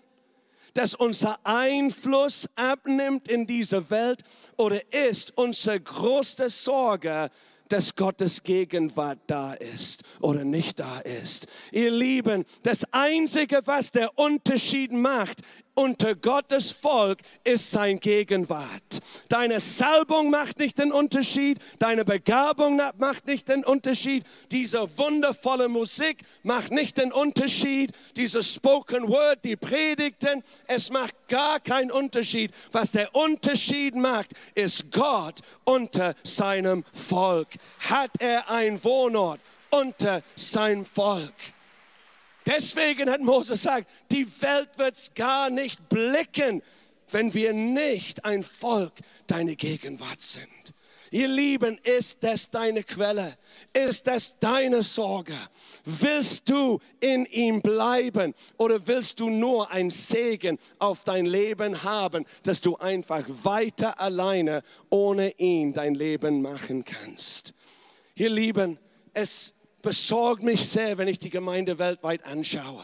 Dass 0.77 0.93
unser 0.93 1.39
Einfluss 1.43 2.47
abnimmt 2.55 3.27
in 3.27 3.47
dieser 3.47 3.89
Welt 3.89 4.21
oder 4.57 4.79
ist 4.93 5.35
unsere 5.35 5.79
größte 5.79 6.51
Sorge, 6.51 7.31
dass 7.67 7.95
Gottes 7.95 8.43
Gegenwart 8.43 9.17
da 9.25 9.53
ist 9.53 10.03
oder 10.19 10.45
nicht 10.45 10.79
da 10.79 10.99
ist. 10.99 11.47
Ihr 11.71 11.89
Lieben, 11.89 12.45
das 12.61 12.85
Einzige, 12.91 13.61
was 13.65 13.91
der 13.91 14.19
Unterschied 14.19 14.91
macht, 14.91 15.41
unter 15.77 16.15
Gottes 16.15 16.71
Volk 16.71 17.19
ist 17.43 17.69
sein 17.69 17.99
Gegenwart. 17.99 18.99
Deine 19.29 19.61
Salbung 19.61 20.31
macht 20.31 20.57
nicht 20.57 20.79
den 20.79 20.91
Unterschied, 20.91 21.59
deine 21.77 22.03
Begabung 22.03 22.81
macht 22.97 23.27
nicht 23.27 23.47
den 23.47 23.63
Unterschied, 23.63 24.25
diese 24.51 24.97
wundervolle 24.97 25.69
Musik 25.69 26.23
macht 26.41 26.71
nicht 26.71 26.97
den 26.97 27.11
Unterschied, 27.11 27.91
diese 28.15 28.41
Spoken 28.41 29.07
Word, 29.07 29.45
die 29.45 29.55
Predigten, 29.55 30.43
es 30.65 30.89
macht 30.89 31.15
gar 31.27 31.59
keinen 31.59 31.91
Unterschied. 31.91 32.51
Was 32.71 32.91
der 32.91 33.13
Unterschied 33.15 33.95
macht, 33.95 34.31
ist 34.55 34.91
Gott 34.91 35.41
unter 35.63 36.15
seinem 36.23 36.83
Volk. 36.91 37.49
Hat 37.79 38.11
er 38.19 38.49
ein 38.49 38.83
Wohnort 38.83 39.39
unter 39.69 40.23
seinem 40.35 40.85
Volk? 40.85 41.33
Deswegen 42.47 43.09
hat 43.09 43.21
Moses 43.21 43.61
gesagt, 43.63 43.89
die 44.09 44.25
Welt 44.41 44.69
wird 44.77 44.95
es 44.95 45.13
gar 45.13 45.49
nicht 45.49 45.89
blicken, 45.89 46.63
wenn 47.11 47.33
wir 47.33 47.51
nicht 47.51 48.23
ein 48.23 48.41
Volk 48.41 48.93
deine 49.27 49.57
Gegenwart 49.57 50.21
sind. 50.21 50.73
Ihr 51.11 51.27
Lieben, 51.27 51.77
ist 51.83 52.23
das 52.23 52.49
deine 52.49 52.83
Quelle? 52.83 53.37
Ist 53.73 54.07
das 54.07 54.39
deine 54.39 54.81
Sorge? 54.83 55.33
Willst 55.83 56.49
du 56.49 56.79
in 57.01 57.25
ihm 57.25 57.61
bleiben 57.61 58.33
oder 58.57 58.85
willst 58.87 59.19
du 59.19 59.29
nur 59.29 59.69
ein 59.71 59.89
Segen 59.89 60.57
auf 60.79 61.03
dein 61.03 61.25
Leben 61.25 61.83
haben, 61.83 62.25
dass 62.43 62.61
du 62.61 62.77
einfach 62.77 63.23
weiter 63.27 63.99
alleine 63.99 64.63
ohne 64.89 65.31
ihn 65.37 65.73
dein 65.73 65.95
Leben 65.95 66.41
machen 66.41 66.83
kannst? 66.85 67.53
Ihr 68.15 68.29
Lieben, 68.29 68.79
es 69.13 69.53
besorgt 69.87 70.43
mich 70.43 70.67
sehr, 70.67 70.97
wenn 70.97 71.07
ich 71.07 71.17
die 71.17 71.29
Gemeinde 71.29 71.79
weltweit 71.79 72.25
anschaue. 72.25 72.83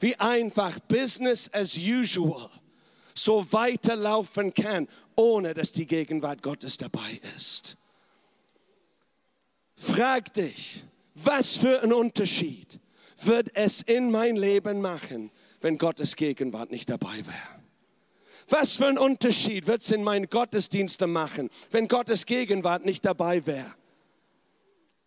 Wie 0.00 0.14
einfach 0.16 0.78
Business 0.80 1.50
as 1.50 1.78
usual 1.78 2.50
so 3.14 3.50
weiterlaufen 3.52 4.52
kann, 4.52 4.86
ohne 5.16 5.54
dass 5.54 5.72
die 5.72 5.86
Gegenwart 5.86 6.42
Gottes 6.42 6.76
dabei 6.76 7.22
ist. 7.36 7.78
Frag 9.76 10.34
dich, 10.34 10.84
was 11.14 11.56
für 11.56 11.82
ein 11.82 11.90
Unterschied 11.90 12.78
wird 13.22 13.48
es 13.54 13.80
in 13.80 14.10
mein 14.10 14.36
Leben 14.36 14.82
machen, 14.82 15.30
wenn 15.62 15.78
Gottes 15.78 16.16
Gegenwart 16.16 16.70
nicht 16.70 16.90
dabei 16.90 17.24
wäre? 17.24 17.62
Was 18.50 18.76
für 18.76 18.88
ein 18.88 18.98
Unterschied 18.98 19.66
wird 19.66 19.80
es 19.80 19.90
in 19.90 20.04
meinen 20.04 20.28
Gottesdiensten 20.28 21.10
machen, 21.10 21.48
wenn 21.70 21.88
Gottes 21.88 22.26
Gegenwart 22.26 22.84
nicht 22.84 23.06
dabei 23.06 23.46
wäre? 23.46 23.74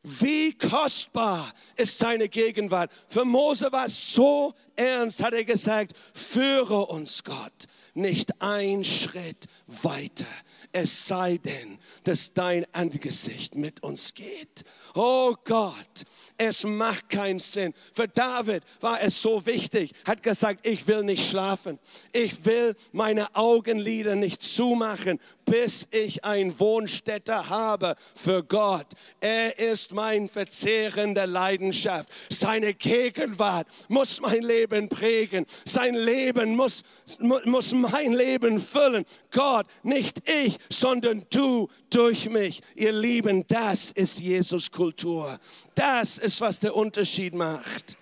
Wie 0.08 0.56
kostbar 0.56 1.52
ist 1.76 1.98
seine 1.98 2.30
Gegenwart. 2.30 2.92
Für 3.08 3.26
Mose 3.26 3.72
war 3.72 3.88
es 3.88 4.14
so 4.14 4.54
ernst, 4.76 5.24
hat 5.24 5.34
er 5.34 5.44
gesagt, 5.44 5.94
führe 6.14 6.86
uns 6.86 7.24
Gott 7.24 7.66
nicht 7.96 8.40
ein 8.42 8.84
Schritt 8.84 9.46
weiter, 9.66 10.28
es 10.76 11.08
sei 11.08 11.38
denn, 11.38 11.80
dass 12.04 12.34
dein 12.34 12.66
Angesicht 12.74 13.56
mit 13.56 13.82
uns 13.82 14.14
geht. 14.14 14.66
Oh 14.94 15.34
Gott, 15.46 16.04
es 16.38 16.66
macht 16.66 17.08
keinen 17.08 17.40
Sinn. 17.40 17.74
Für 17.94 18.10
David 18.10 18.62
war 18.82 19.02
es 19.02 19.22
so 19.22 19.46
wichtig, 19.46 19.94
hat 20.06 20.22
gesagt, 20.22 20.68
ich 20.68 20.86
will 20.86 21.04
nicht 21.04 21.30
schlafen. 21.30 21.80
Ich 22.12 22.44
will 22.44 22.76
meine 22.92 23.34
Augenlider 23.36 24.16
nicht 24.16 24.44
zumachen, 24.44 25.20
bis 25.46 25.88
ich 25.92 26.26
ein 26.26 26.60
Wohnstätte 26.60 27.50
habe 27.50 27.96
für 28.14 28.44
Gott. 28.44 28.88
Er 29.22 29.58
ist 29.58 29.94
mein 29.94 30.28
verzehrende 30.28 31.26
Leidenschaft. 31.26 32.10
Seine 32.30 32.74
Gegenwart 32.74 33.68
muss 33.88 34.20
mein 34.20 34.42
Leben 34.42 34.90
prägen. 34.90 35.46
Sein 35.64 35.96
Leben 35.96 36.56
muss, 36.56 36.84
muss 37.20 37.72
mein 37.72 38.12
Leben 38.12 38.60
füllen. 38.60 39.06
Gott, 39.36 39.68
nicht 39.84 40.30
ich, 40.30 40.58
sondern 40.70 41.26
du 41.30 41.68
durch 41.90 42.30
mich. 42.30 42.62
Ihr 42.74 42.94
Lieben, 42.94 43.46
das 43.48 43.92
ist 43.92 44.22
Jesus 44.22 44.72
Kultur. 44.72 45.38
Das 45.76 46.18
ist, 46.18 46.40
was 46.40 46.62
der 46.62 46.74
Unterschied 46.74 47.36
macht. 47.36 47.98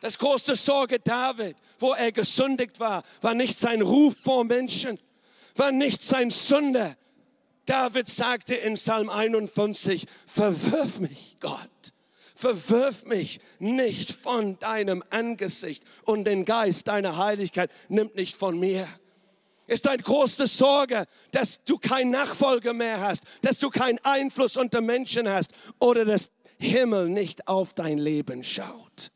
Das 0.00 0.18
große 0.18 0.56
Sorge 0.56 0.98
David, 0.98 1.56
wo 1.78 1.92
er 1.92 2.10
gesündigt 2.10 2.80
war, 2.80 3.04
war 3.20 3.34
nicht 3.34 3.56
sein 3.56 3.82
Ruf 3.82 4.16
vor 4.20 4.42
Menschen, 4.42 4.98
war 5.54 5.70
nicht 5.70 6.02
sein 6.02 6.30
Sünde. 6.30 6.96
David 7.66 8.08
sagte 8.08 8.56
in 8.56 8.74
Psalm 8.74 9.08
51, 9.08 10.06
verwirf 10.26 10.98
mich, 10.98 11.36
Gott, 11.38 11.92
verwirf 12.34 13.04
mich 13.04 13.38
nicht 13.60 14.10
von 14.10 14.58
deinem 14.58 15.04
Angesicht 15.10 15.84
und 16.02 16.24
den 16.24 16.44
Geist 16.44 16.88
deiner 16.88 17.16
Heiligkeit 17.16 17.70
nimmt 17.88 18.16
nicht 18.16 18.34
von 18.34 18.58
mir. 18.58 18.88
Ist 19.66 19.88
eine 19.88 20.02
große 20.02 20.46
Sorge, 20.46 21.06
dass 21.32 21.62
du 21.64 21.78
keinen 21.78 22.10
Nachfolger 22.10 22.72
mehr 22.72 23.00
hast, 23.00 23.24
dass 23.42 23.58
du 23.58 23.68
keinen 23.68 23.98
Einfluss 24.04 24.56
unter 24.56 24.80
Menschen 24.80 25.28
hast 25.28 25.52
oder 25.78 26.04
dass 26.04 26.30
Himmel 26.58 27.08
nicht 27.08 27.48
auf 27.48 27.74
dein 27.74 27.98
Leben 27.98 28.44
schaut. 28.44 29.10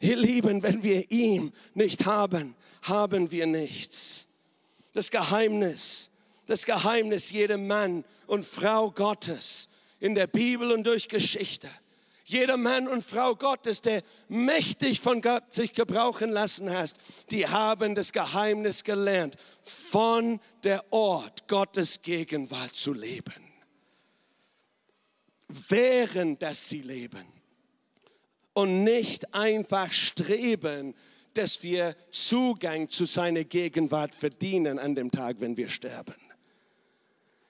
Ihr 0.00 0.16
Lieben, 0.16 0.62
wenn 0.62 0.82
wir 0.82 1.10
ihn 1.10 1.52
nicht 1.74 2.06
haben, 2.06 2.54
haben 2.82 3.30
wir 3.30 3.46
nichts 3.46 4.26
das 4.92 5.10
Geheimnis, 5.10 6.10
das 6.46 6.64
Geheimnis 6.66 7.30
jeder 7.30 7.58
Mann 7.58 8.04
und 8.26 8.44
Frau 8.44 8.90
Gottes 8.90 9.68
in 10.00 10.14
der 10.14 10.26
Bibel 10.26 10.72
und 10.72 10.84
durch 10.84 11.08
Geschichte. 11.08 11.68
Jeder 12.32 12.56
Mann 12.56 12.88
und 12.88 13.04
Frau 13.04 13.34
Gottes, 13.34 13.82
der 13.82 14.02
mächtig 14.28 15.00
von 15.00 15.20
Gott 15.20 15.52
sich 15.52 15.74
gebrauchen 15.74 16.30
lassen 16.30 16.70
hast, 16.70 16.96
die 17.30 17.46
haben 17.46 17.94
das 17.94 18.12
Geheimnis 18.12 18.84
gelernt, 18.84 19.36
von 19.62 20.40
der 20.64 20.92
Ort 20.92 21.46
Gottes 21.46 22.02
Gegenwart 22.02 22.74
zu 22.74 22.92
leben. 22.92 23.52
Während 25.48 26.40
dass 26.40 26.68
sie 26.70 26.80
leben 26.80 27.26
und 28.54 28.82
nicht 28.82 29.34
einfach 29.34 29.92
streben 29.92 30.94
dass 31.34 31.62
wir 31.62 31.96
Zugang 32.10 32.88
zu 32.88 33.06
seiner 33.06 33.44
Gegenwart 33.44 34.14
verdienen 34.14 34.78
an 34.78 34.94
dem 34.94 35.10
Tag, 35.10 35.40
wenn 35.40 35.56
wir 35.56 35.68
sterben. 35.68 36.14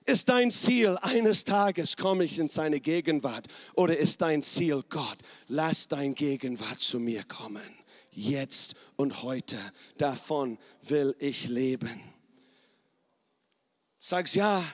Ist 0.04 0.28
dein 0.28 0.50
Ziel, 0.50 0.98
eines 1.00 1.44
Tages 1.44 1.96
komme 1.96 2.24
ich 2.24 2.38
in 2.38 2.48
seine 2.48 2.80
Gegenwart? 2.80 3.46
Oder 3.74 3.96
ist 3.96 4.20
dein 4.20 4.42
Ziel, 4.42 4.82
Gott, 4.88 5.18
lass 5.48 5.88
dein 5.88 6.14
Gegenwart 6.14 6.80
zu 6.80 6.98
mir 6.98 7.22
kommen? 7.24 7.76
Jetzt 8.10 8.74
und 8.96 9.22
heute. 9.22 9.58
Davon 9.98 10.58
will 10.82 11.14
ich 11.18 11.48
leben. 11.48 12.00
Sagst 13.98 14.34
ja, 14.34 14.64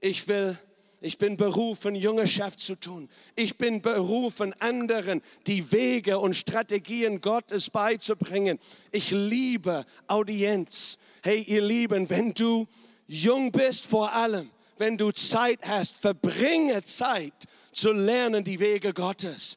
ich 0.00 0.28
will 0.28 0.58
ich 1.04 1.18
bin 1.18 1.36
berufen, 1.36 1.94
Jüngerschaft 1.94 2.60
zu 2.60 2.76
tun. 2.76 3.10
Ich 3.36 3.58
bin 3.58 3.82
berufen, 3.82 4.54
anderen 4.58 5.20
die 5.46 5.70
Wege 5.70 6.18
und 6.18 6.34
Strategien 6.34 7.20
Gottes 7.20 7.68
beizubringen. 7.68 8.58
Ich 8.90 9.10
liebe 9.10 9.84
Audienz. 10.06 10.96
Hey, 11.22 11.42
ihr 11.42 11.60
Lieben, 11.60 12.08
wenn 12.08 12.32
du 12.32 12.66
jung 13.06 13.52
bist 13.52 13.86
vor 13.86 14.12
allem, 14.12 14.50
wenn 14.78 14.96
du 14.96 15.12
Zeit 15.12 15.60
hast, 15.62 15.96
verbringe 15.96 16.82
Zeit 16.84 17.32
zu 17.72 17.92
lernen 17.92 18.44
die 18.44 18.58
Wege 18.58 18.92
Gottes. 18.92 19.56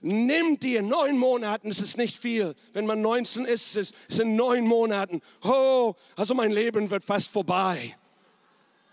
Nimm 0.00 0.60
dir 0.60 0.82
neun 0.82 1.18
Monaten, 1.18 1.70
es 1.70 1.80
ist 1.80 1.96
nicht 1.96 2.16
viel. 2.16 2.54
Wenn 2.72 2.86
man 2.86 3.00
19 3.00 3.44
ist, 3.44 3.76
es 3.76 3.92
sind 4.08 4.36
neun 4.36 4.64
Monaten. 4.64 5.20
Oh, 5.42 5.94
also 6.14 6.34
mein 6.34 6.52
Leben 6.52 6.90
wird 6.90 7.04
fast 7.04 7.30
vorbei. 7.30 7.96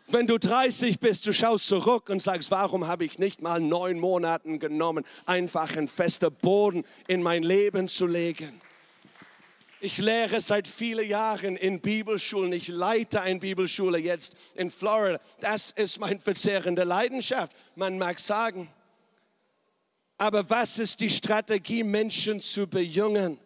Wenn 0.07 0.27
du 0.27 0.37
30 0.37 0.99
bist, 0.99 1.25
du 1.25 1.33
schaust 1.33 1.67
zurück 1.67 2.09
und 2.09 2.21
sagst, 2.21 2.51
warum 2.51 2.87
habe 2.87 3.05
ich 3.05 3.19
nicht 3.19 3.41
mal 3.41 3.59
neun 3.59 3.99
Monaten 3.99 4.59
genommen, 4.59 5.05
einfach 5.25 5.75
ein 5.75 5.87
fester 5.87 6.29
Boden 6.29 6.83
in 7.07 7.21
mein 7.21 7.43
Leben 7.43 7.87
zu 7.87 8.05
legen. 8.05 8.59
Ich 9.85 9.97
lehre 9.97 10.39
seit 10.39 10.65
vielen 10.65 11.09
Jahren 11.09 11.57
in 11.57 11.81
Bibelschulen. 11.81 12.53
Ich 12.53 12.69
leite 12.69 13.19
eine 13.19 13.41
Bibelschule 13.41 13.97
jetzt 13.97 14.37
in 14.55 14.69
Florida. 14.69 15.19
Das 15.41 15.71
ist 15.71 15.99
meine 15.99 16.21
verzehrende 16.21 16.85
Leidenschaft. 16.85 17.53
Man 17.75 17.97
mag 17.97 18.17
sagen. 18.17 18.69
Aber 20.17 20.49
was 20.49 20.79
ist 20.79 21.01
die 21.01 21.09
Strategie, 21.09 21.83
Menschen 21.83 22.39
zu 22.39 22.65
bejungen? 22.65 23.37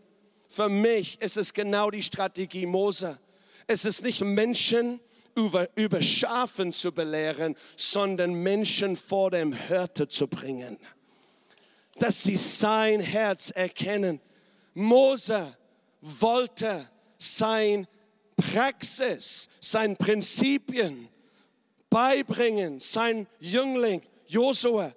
Für 0.47 0.69
mich 0.69 1.19
ist 1.23 1.37
es 1.37 1.55
genau 1.55 1.89
die 1.89 2.03
Strategie 2.03 2.67
Mose. 2.67 3.17
Es 3.65 3.83
ist 3.83 4.03
nicht 4.03 4.21
Menschen 4.21 4.99
über, 5.33 5.67
über 5.75 6.03
Schafen 6.03 6.71
zu 6.71 6.91
belehren, 6.91 7.55
sondern 7.77 8.35
Menschen 8.35 8.95
vor 8.95 9.31
dem 9.31 9.53
Hirte 9.53 10.07
zu 10.07 10.27
bringen. 10.27 10.77
Dass 11.97 12.21
sie 12.21 12.37
sein 12.37 12.99
Herz 12.99 13.49
erkennen. 13.49 14.21
Mose 14.75 15.57
wollte 16.21 16.89
sein 17.17 17.87
Praxis, 18.35 19.49
sein 19.59 19.97
Prinzipien 19.97 21.09
beibringen, 21.89 22.79
sein 22.79 23.27
Jüngling 23.39 24.01
Josua. 24.27 24.93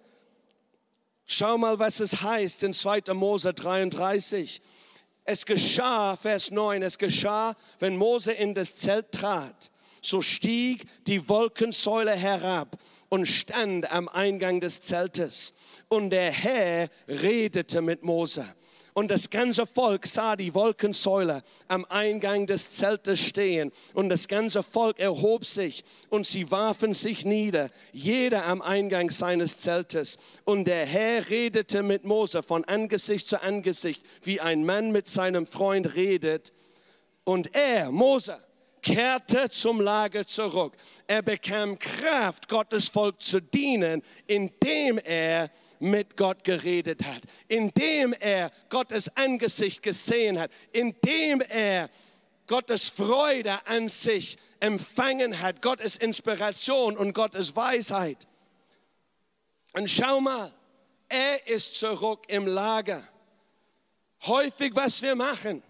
Schau 1.26 1.56
mal, 1.58 1.78
was 1.78 2.00
es 2.00 2.20
heißt 2.20 2.64
in 2.64 2.72
2. 2.72 3.14
Mose 3.14 3.54
33. 3.54 4.60
Es 5.24 5.46
geschah, 5.46 6.16
Vers 6.16 6.50
9, 6.50 6.82
es 6.82 6.98
geschah, 6.98 7.54
wenn 7.78 7.96
Mose 7.96 8.32
in 8.32 8.54
das 8.54 8.76
Zelt 8.76 9.12
trat 9.12 9.70
so 10.00 10.22
stieg 10.22 10.86
die 11.06 11.28
Wolkensäule 11.28 12.12
herab 12.12 12.78
und 13.08 13.26
stand 13.26 13.90
am 13.90 14.08
Eingang 14.08 14.60
des 14.60 14.80
Zeltes. 14.80 15.52
Und 15.88 16.10
der 16.10 16.30
Herr 16.30 16.88
redete 17.08 17.82
mit 17.82 18.02
Mose. 18.02 18.46
Und 18.94 19.10
das 19.10 19.30
ganze 19.30 19.66
Volk 19.66 20.06
sah 20.06 20.36
die 20.36 20.54
Wolkensäule 20.54 21.42
am 21.68 21.84
Eingang 21.88 22.46
des 22.46 22.72
Zeltes 22.72 23.20
stehen. 23.20 23.72
Und 23.94 24.08
das 24.08 24.26
ganze 24.26 24.62
Volk 24.62 24.98
erhob 24.98 25.44
sich 25.44 25.84
und 26.08 26.26
sie 26.26 26.50
warfen 26.50 26.92
sich 26.94 27.24
nieder, 27.24 27.70
jeder 27.92 28.46
am 28.46 28.62
Eingang 28.62 29.10
seines 29.10 29.58
Zeltes. 29.58 30.18
Und 30.44 30.64
der 30.64 30.86
Herr 30.86 31.28
redete 31.28 31.82
mit 31.82 32.04
Mose 32.04 32.42
von 32.42 32.64
Angesicht 32.64 33.28
zu 33.28 33.40
Angesicht, 33.42 34.02
wie 34.22 34.40
ein 34.40 34.64
Mann 34.64 34.90
mit 34.90 35.06
seinem 35.06 35.46
Freund 35.46 35.94
redet. 35.94 36.52
Und 37.24 37.54
er, 37.54 37.92
Mose, 37.92 38.38
kehrte 38.82 39.50
zum 39.50 39.80
Lager 39.80 40.26
zurück. 40.26 40.76
Er 41.06 41.22
bekam 41.22 41.78
Kraft, 41.78 42.48
Gottes 42.48 42.88
Volk 42.88 43.22
zu 43.22 43.40
dienen, 43.40 44.02
indem 44.26 44.98
er 44.98 45.50
mit 45.80 46.16
Gott 46.16 46.44
geredet 46.44 47.04
hat, 47.04 47.22
indem 47.48 48.12
er 48.12 48.52
Gottes 48.68 49.14
Angesicht 49.16 49.82
gesehen 49.82 50.38
hat, 50.38 50.50
indem 50.72 51.40
er 51.40 51.90
Gottes 52.46 52.88
Freude 52.88 53.66
an 53.66 53.88
sich 53.88 54.38
empfangen 54.60 55.40
hat, 55.40 55.62
Gottes 55.62 55.96
Inspiration 55.96 56.96
und 56.96 57.14
Gottes 57.14 57.56
Weisheit. 57.56 58.28
Und 59.72 59.88
schau 59.88 60.20
mal, 60.20 60.52
er 61.08 61.46
ist 61.48 61.74
zurück 61.74 62.24
im 62.28 62.46
Lager. 62.46 63.02
Häufig, 64.26 64.74
was 64.74 65.00
wir 65.00 65.14
machen, 65.14 65.62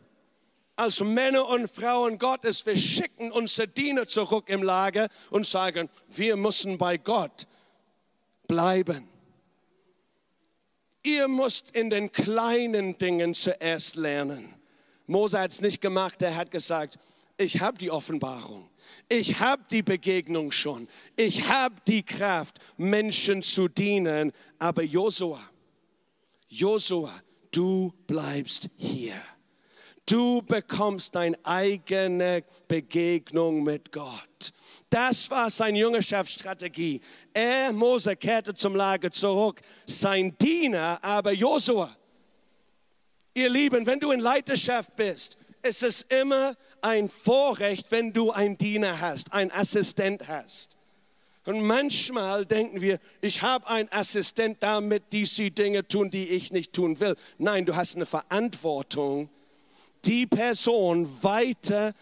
als 0.74 1.00
Männer 1.00 1.46
und 1.46 1.70
Frauen 1.70 2.18
Gottes, 2.18 2.64
wir 2.64 2.76
schicken 2.76 3.30
unsere 3.30 3.68
Diener 3.68 4.08
zurück 4.08 4.48
im 4.48 4.62
Lager 4.62 5.08
und 5.30 5.46
sagen, 5.46 5.90
wir 6.08 6.36
müssen 6.36 6.78
bei 6.78 6.96
Gott 6.96 7.46
bleiben. 8.48 9.06
Ihr 11.02 11.28
müsst 11.28 11.70
in 11.70 11.90
den 11.90 12.12
kleinen 12.12 12.98
Dingen 12.98 13.34
zuerst 13.34 13.96
lernen. 13.96 14.54
Mose 15.06 15.40
hat 15.40 15.50
es 15.50 15.60
nicht 15.60 15.80
gemacht, 15.80 16.20
er 16.22 16.36
hat 16.36 16.50
gesagt, 16.50 16.98
ich 17.36 17.60
habe 17.60 17.78
die 17.78 17.90
Offenbarung. 17.90 18.68
Ich 19.08 19.40
habe 19.40 19.62
die 19.70 19.82
Begegnung 19.82 20.52
schon. 20.52 20.88
Ich 21.16 21.48
habe 21.48 21.76
die 21.86 22.02
Kraft, 22.02 22.58
Menschen 22.76 23.42
zu 23.42 23.68
dienen. 23.68 24.32
Aber 24.58 24.82
Josua, 24.82 25.40
Josua, 26.48 27.12
du 27.50 27.92
bleibst 28.06 28.68
hier 28.76 29.14
Du 30.10 30.42
bekommst 30.42 31.14
deine 31.14 31.38
eigene 31.44 32.42
Begegnung 32.66 33.62
mit 33.62 33.92
Gott. 33.92 34.52
Das 34.88 35.30
war 35.30 35.50
seine 35.50 35.78
Jüngerschaftsstrategie. 35.78 37.00
Er, 37.32 37.72
Mose, 37.72 38.16
kehrte 38.16 38.52
zum 38.52 38.74
Lager 38.74 39.12
zurück. 39.12 39.60
Sein 39.86 40.36
Diener, 40.36 40.98
aber 41.00 41.30
Josua. 41.30 41.96
Ihr 43.34 43.50
Lieben, 43.50 43.86
wenn 43.86 44.00
du 44.00 44.10
in 44.10 44.18
Leiterschaft 44.18 44.96
bist, 44.96 45.38
ist 45.62 45.84
es 45.84 46.02
immer 46.02 46.56
ein 46.80 47.08
Vorrecht, 47.08 47.92
wenn 47.92 48.12
du 48.12 48.32
einen 48.32 48.58
Diener 48.58 49.00
hast, 49.00 49.32
einen 49.32 49.52
Assistent 49.52 50.26
hast. 50.26 50.76
Und 51.44 51.60
manchmal 51.62 52.46
denken 52.46 52.80
wir, 52.80 52.98
ich 53.20 53.42
habe 53.42 53.68
einen 53.68 53.88
Assistent, 53.92 54.60
damit 54.60 55.04
diese 55.12 55.52
Dinge 55.52 55.86
tun, 55.86 56.10
die 56.10 56.30
ich 56.30 56.50
nicht 56.50 56.72
tun 56.72 56.98
will. 56.98 57.14
Nein, 57.38 57.64
du 57.64 57.76
hast 57.76 57.94
eine 57.94 58.06
Verantwortung, 58.06 59.30
die 60.04 60.26
Person 60.26 61.08
weiter 61.22 61.94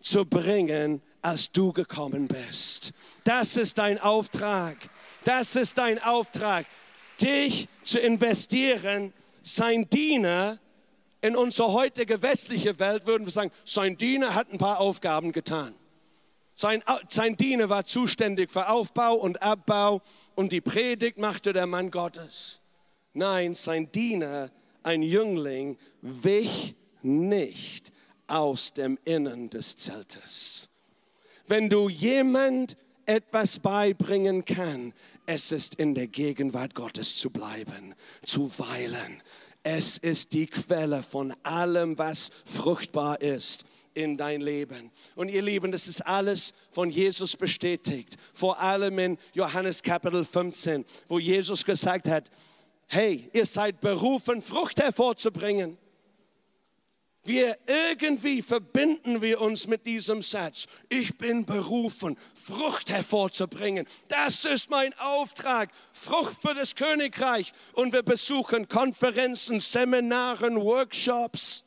zu 0.00 0.24
bringen, 0.24 1.02
als 1.22 1.52
du 1.52 1.72
gekommen 1.72 2.28
bist. 2.28 2.92
Das 3.24 3.56
ist 3.56 3.78
dein 3.78 3.98
Auftrag. 3.98 4.76
Das 5.24 5.56
ist 5.56 5.78
dein 5.78 6.02
Auftrag, 6.02 6.66
dich 7.20 7.68
zu 7.84 7.98
investieren, 7.98 9.12
sein 9.42 9.88
Diener 9.90 10.58
in 11.22 11.36
unsere 11.36 11.72
heutige 11.72 12.22
westliche 12.22 12.78
Welt 12.78 13.06
würden 13.06 13.26
wir 13.26 13.30
sagen, 13.30 13.50
sein 13.64 13.96
Diener 13.96 14.34
hat 14.34 14.52
ein 14.52 14.58
paar 14.58 14.80
Aufgaben 14.80 15.32
getan. 15.32 15.74
Sein, 16.54 16.82
sein 17.08 17.36
Diener 17.36 17.68
war 17.68 17.84
zuständig 17.84 18.50
für 18.50 18.68
Aufbau 18.68 19.14
und 19.14 19.42
Abbau 19.42 20.02
und 20.34 20.52
die 20.52 20.60
Predigt 20.60 21.18
machte 21.18 21.52
der 21.52 21.66
Mann 21.66 21.90
Gottes. 21.90 22.60
Nein, 23.12 23.54
sein 23.54 23.90
Diener, 23.92 24.50
ein 24.82 25.02
Jüngling, 25.02 25.78
wich 26.00 26.74
nicht 27.02 27.92
aus 28.26 28.72
dem 28.72 28.98
Innern 29.04 29.50
des 29.50 29.76
Zeltes. 29.76 30.70
Wenn 31.46 31.68
du 31.68 31.88
jemand 31.88 32.76
etwas 33.06 33.58
beibringen 33.58 34.44
kann, 34.44 34.92
es 35.26 35.52
ist 35.52 35.74
in 35.74 35.94
der 35.94 36.06
Gegenwart 36.06 36.74
Gottes 36.74 37.16
zu 37.16 37.30
bleiben, 37.30 37.94
zu 38.24 38.50
weilen. 38.58 39.22
Es 39.62 39.98
ist 39.98 40.32
die 40.32 40.46
Quelle 40.46 41.02
von 41.02 41.34
allem, 41.42 41.98
was 41.98 42.30
fruchtbar 42.44 43.20
ist 43.20 43.64
in 43.94 44.16
dein 44.16 44.40
Leben. 44.40 44.90
Und 45.14 45.28
ihr 45.28 45.42
Lieben, 45.42 45.72
das 45.72 45.88
ist 45.88 46.06
alles 46.06 46.54
von 46.70 46.90
Jesus 46.90 47.36
bestätigt. 47.36 48.16
Vor 48.32 48.60
allem 48.60 48.98
in 48.98 49.18
Johannes 49.34 49.82
Kapitel 49.82 50.24
15, 50.24 50.84
wo 51.08 51.18
Jesus 51.18 51.64
gesagt 51.64 52.08
hat, 52.08 52.30
hey, 52.86 53.28
ihr 53.32 53.46
seid 53.46 53.80
berufen, 53.80 54.40
Frucht 54.40 54.80
hervorzubringen. 54.80 55.76
Wir 57.24 57.58
irgendwie 57.66 58.40
verbinden 58.40 59.20
wir 59.20 59.42
uns 59.42 59.66
mit 59.66 59.84
diesem 59.86 60.22
Satz. 60.22 60.66
Ich 60.88 61.18
bin 61.18 61.44
berufen, 61.44 62.16
Frucht 62.34 62.90
hervorzubringen. 62.90 63.86
Das 64.08 64.46
ist 64.46 64.70
mein 64.70 64.94
Auftrag, 64.98 65.70
Frucht 65.92 66.34
für 66.40 66.54
das 66.54 66.74
Königreich. 66.74 67.52
Und 67.74 67.92
wir 67.92 68.02
besuchen 68.02 68.68
Konferenzen, 68.68 69.60
Seminaren, 69.60 70.56
Workshops, 70.56 71.62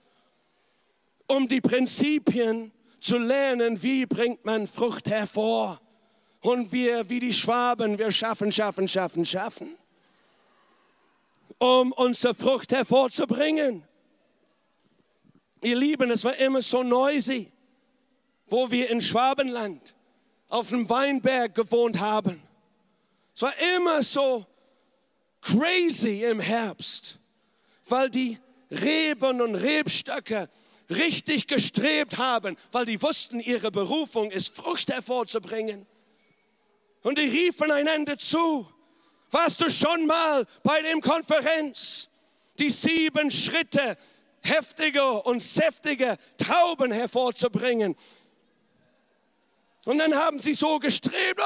um 1.28 1.48
die 1.48 1.62
Prinzipien 1.62 2.72
zu 3.00 3.20
lernen, 3.20 3.84
wie 3.84 4.08
bringt 4.08 4.44
man 4.46 4.66
Frucht 4.66 5.08
hervor. 5.08 5.80
Und 6.42 6.72
wir, 6.72 7.08
wie 7.10 7.20
die 7.20 7.34
Schwaben, 7.34 8.00
wir 8.00 8.12
schaffen, 8.12 8.52
schaffen, 8.52 8.88
schaffen, 8.88 9.26
schaffen, 9.26 9.78
um 11.60 11.92
unsere 11.92 12.34
Frucht 12.34 12.72
hervorzubringen. 12.72 13.84
Ihr 15.64 15.78
Lieben, 15.78 16.12
es 16.12 16.24
war 16.24 16.36
immer 16.36 16.62
so 16.62 16.84
noisy, 16.84 17.52
wo 18.48 18.70
wir 18.70 18.90
in 18.90 19.00
Schwabenland 19.00 19.96
auf 20.50 20.70
dem 20.70 20.90
Weinberg 20.90 21.56
gewohnt 21.56 22.00
haben. 22.00 22.42
Es 23.34 23.42
war 23.42 23.54
immer 23.76 24.04
so 24.04 24.46
crazy 25.42 26.24
im 26.24 26.40
Herbst, 26.40 27.18
weil 27.88 28.10
die 28.10 28.38
Reben 28.70 29.42
und 29.42 29.56
Rebstöcke 29.56 30.50
richtig 30.90 31.48
gestrebt 31.48 32.18
haben, 32.18 32.58
weil 32.72 32.86
die 32.86 33.02
wussten, 33.02 33.40
ihre 33.40 33.72
Berufung 33.72 34.32
ist, 34.32 34.56
Frucht 34.56 34.92
hervorzubringen. 34.92 35.86
Und 37.02 37.18
die 37.18 37.28
riefen 37.28 37.72
einander 37.72 38.18
zu. 38.18 38.68
Warst 39.32 39.62
du 39.62 39.70
schon 39.70 40.06
mal 40.06 40.46
bei 40.62 40.82
dem 40.82 41.02
Konferenz? 41.02 42.10
Die 42.60 42.70
sieben 42.70 43.32
Schritte 43.32 43.98
heftige 44.44 45.24
und 45.24 45.42
säftige 45.42 46.18
Trauben 46.38 46.92
hervorzubringen. 46.92 47.96
Und 49.86 49.98
dann 49.98 50.16
haben 50.16 50.40
sie 50.40 50.54
so 50.54 50.80
gestrebt. 50.80 51.40
Oh! 51.40 51.44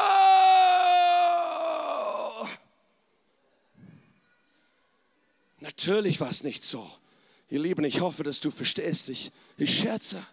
Natürlich 5.59 6.19
war 6.19 6.29
es 6.29 6.43
nicht 6.43 6.63
so. 6.63 6.89
Ihr 7.49 7.59
Lieben, 7.59 7.83
ich 7.85 8.01
hoffe, 8.01 8.23
dass 8.23 8.39
du 8.39 8.51
verstehst. 8.51 9.09
Ich, 9.09 9.31
ich 9.57 9.79
scherze. 9.79 10.25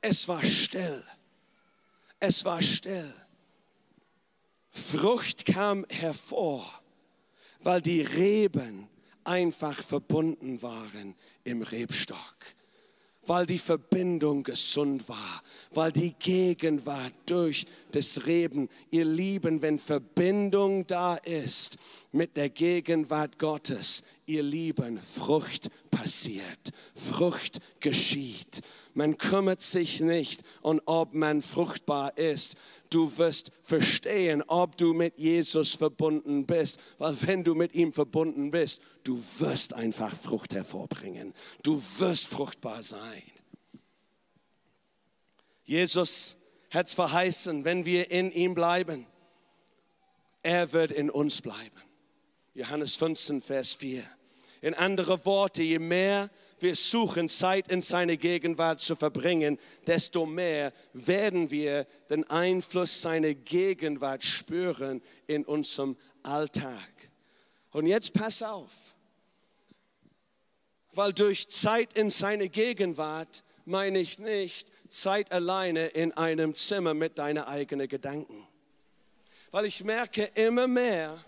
Es 0.00 0.26
war 0.28 0.44
still. 0.44 1.04
Es 2.18 2.44
war 2.44 2.62
still. 2.62 3.12
Frucht 4.70 5.46
kam 5.46 5.86
hervor, 5.88 6.70
weil 7.60 7.80
die 7.80 8.02
Reben 8.02 8.88
einfach 9.26 9.82
verbunden 9.82 10.62
waren 10.62 11.14
im 11.44 11.62
Rebstock, 11.62 12.36
weil 13.26 13.46
die 13.46 13.58
Verbindung 13.58 14.42
gesund 14.42 15.08
war, 15.08 15.42
weil 15.72 15.92
die 15.92 16.14
Gegenwart 16.14 17.14
durch 17.26 17.66
das 17.96 18.26
Reben, 18.26 18.68
ihr 18.90 19.06
Lieben, 19.06 19.62
wenn 19.62 19.78
Verbindung 19.78 20.86
da 20.86 21.16
ist 21.16 21.78
mit 22.12 22.36
der 22.36 22.50
Gegenwart 22.50 23.38
Gottes, 23.38 24.02
ihr 24.26 24.42
Lieben, 24.42 25.00
Frucht 25.00 25.70
passiert, 25.90 26.72
Frucht 26.94 27.60
geschieht. 27.80 28.60
Man 28.92 29.16
kümmert 29.16 29.62
sich 29.62 30.00
nicht 30.00 30.42
um, 30.60 30.80
ob 30.84 31.14
man 31.14 31.40
fruchtbar 31.40 32.18
ist, 32.18 32.56
du 32.90 33.16
wirst 33.16 33.50
verstehen, 33.62 34.42
ob 34.46 34.76
du 34.76 34.92
mit 34.92 35.18
Jesus 35.18 35.72
verbunden 35.72 36.44
bist. 36.44 36.78
Weil 36.98 37.16
wenn 37.22 37.44
du 37.44 37.54
mit 37.54 37.74
ihm 37.74 37.94
verbunden 37.94 38.50
bist, 38.50 38.80
du 39.04 39.22
wirst 39.38 39.72
einfach 39.72 40.14
Frucht 40.14 40.54
hervorbringen. 40.54 41.32
Du 41.62 41.82
wirst 41.98 42.26
fruchtbar 42.26 42.82
sein. 42.82 43.22
Jesus 45.64 46.36
hat 46.76 46.88
es 46.88 46.94
verheißen, 46.94 47.64
wenn 47.64 47.84
wir 47.84 48.10
in 48.10 48.30
ihm 48.30 48.54
bleiben, 48.54 49.06
er 50.42 50.72
wird 50.72 50.92
in 50.92 51.10
uns 51.10 51.40
bleiben. 51.40 51.82
Johannes 52.54 52.96
15, 52.96 53.40
Vers 53.40 53.74
4. 53.74 54.04
In 54.60 54.74
andere 54.74 55.24
Worte, 55.24 55.62
je 55.62 55.78
mehr 55.78 56.30
wir 56.58 56.74
suchen, 56.76 57.28
Zeit 57.28 57.68
in 57.68 57.82
seine 57.82 58.16
Gegenwart 58.16 58.80
zu 58.80 58.96
verbringen, 58.96 59.58
desto 59.86 60.24
mehr 60.24 60.72
werden 60.92 61.50
wir 61.50 61.86
den 62.08 62.28
Einfluss 62.30 63.02
seiner 63.02 63.34
Gegenwart 63.34 64.24
spüren 64.24 65.02
in 65.26 65.44
unserem 65.44 65.96
Alltag. 66.22 67.10
Und 67.72 67.86
jetzt 67.86 68.14
pass 68.14 68.42
auf, 68.42 68.94
weil 70.92 71.12
durch 71.12 71.48
Zeit 71.48 71.92
in 71.92 72.10
seine 72.10 72.48
Gegenwart 72.48 73.44
meine 73.66 73.98
ich 73.98 74.18
nicht 74.18 74.70
Zeit 75.00 75.32
alleine 75.32 75.86
in 75.88 76.12
einem 76.12 76.54
Zimmer 76.54 76.94
mit 76.94 77.18
deinen 77.18 77.44
eigenen 77.44 77.88
Gedanken. 77.88 78.46
Weil 79.50 79.66
ich 79.66 79.84
merke 79.84 80.24
immer 80.34 80.66
mehr 80.66 81.18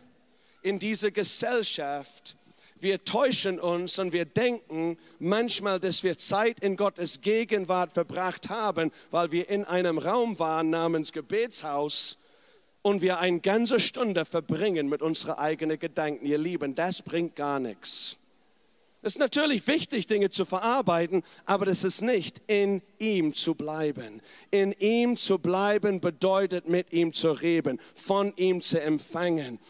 in 0.63 0.79
dieser 0.79 1.11
Gesellschaft, 1.11 2.37
wir 2.81 3.05
täuschen 3.05 3.59
uns 3.59 3.99
und 3.99 4.13
wir 4.13 4.25
denken 4.25 4.99
manchmal, 5.19 5.81
dass 5.81 6.05
wir 6.05 6.17
Zeit 6.17 6.61
in 6.61 6.77
Gottes 6.77 7.21
Gegenwart 7.21 7.93
verbracht 7.93 8.49
haben, 8.49 8.93
weil 9.11 9.33
wir 9.33 9.49
in 9.49 9.65
einem 9.65 9.99
Raum 9.99 10.39
waren 10.39 10.71
namens 10.71 11.13
Gebetshaus 11.13 12.19
und 12.83 13.03
wir 13.03 13.19
eine 13.19 13.41
ganze 13.41 13.81
Stunde 13.81 14.25
verbringen 14.25 14.89
mit 14.89 15.03
unseren 15.03 15.35
eigenen 15.35 15.79
Gedanken. 15.79 16.25
Ihr 16.25 16.39
Lieben, 16.39 16.75
das 16.75 17.03
bringt 17.03 17.35
gar 17.35 17.59
nichts. 17.59 18.17
Es 19.01 19.15
ist 19.15 19.19
natürlich 19.19 19.67
wichtig, 19.69 20.09
Dinge 20.09 20.31
zu 20.31 20.45
verarbeiten, 20.45 21.23
aber 21.45 21.67
das 21.67 21.85
ist 21.85 22.03
nicht 22.03 22.41
in 22.49 22.83
ihm 22.99 23.33
zu 23.33 23.55
bleiben. 23.55 24.21
In 24.51 24.73
ihm 24.73 25.17
zu 25.17 25.39
bleiben 25.39 26.01
bedeutet, 26.01 26.69
mit 26.69 26.93
ihm 26.93 27.13
zu 27.13 27.31
reden, 27.31 27.81
von 27.95 28.33
ihm 28.37 28.61
zu 28.61 28.81
empfangen. 28.81 29.61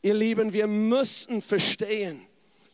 Ihr 0.00 0.14
Lieben, 0.14 0.54
wir 0.54 0.66
müssen 0.66 1.42
verstehen, 1.42 2.22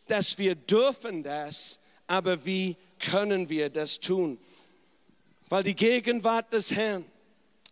dass 0.07 0.37
wir 0.37 0.55
dürfen 0.55 1.23
das, 1.23 1.79
aber 2.07 2.45
wie 2.45 2.77
können 2.99 3.49
wir 3.49 3.69
das 3.69 3.99
tun? 3.99 4.37
Weil 5.49 5.63
die 5.63 5.75
Gegenwart 5.75 6.53
des 6.53 6.73
Herrn 6.73 7.03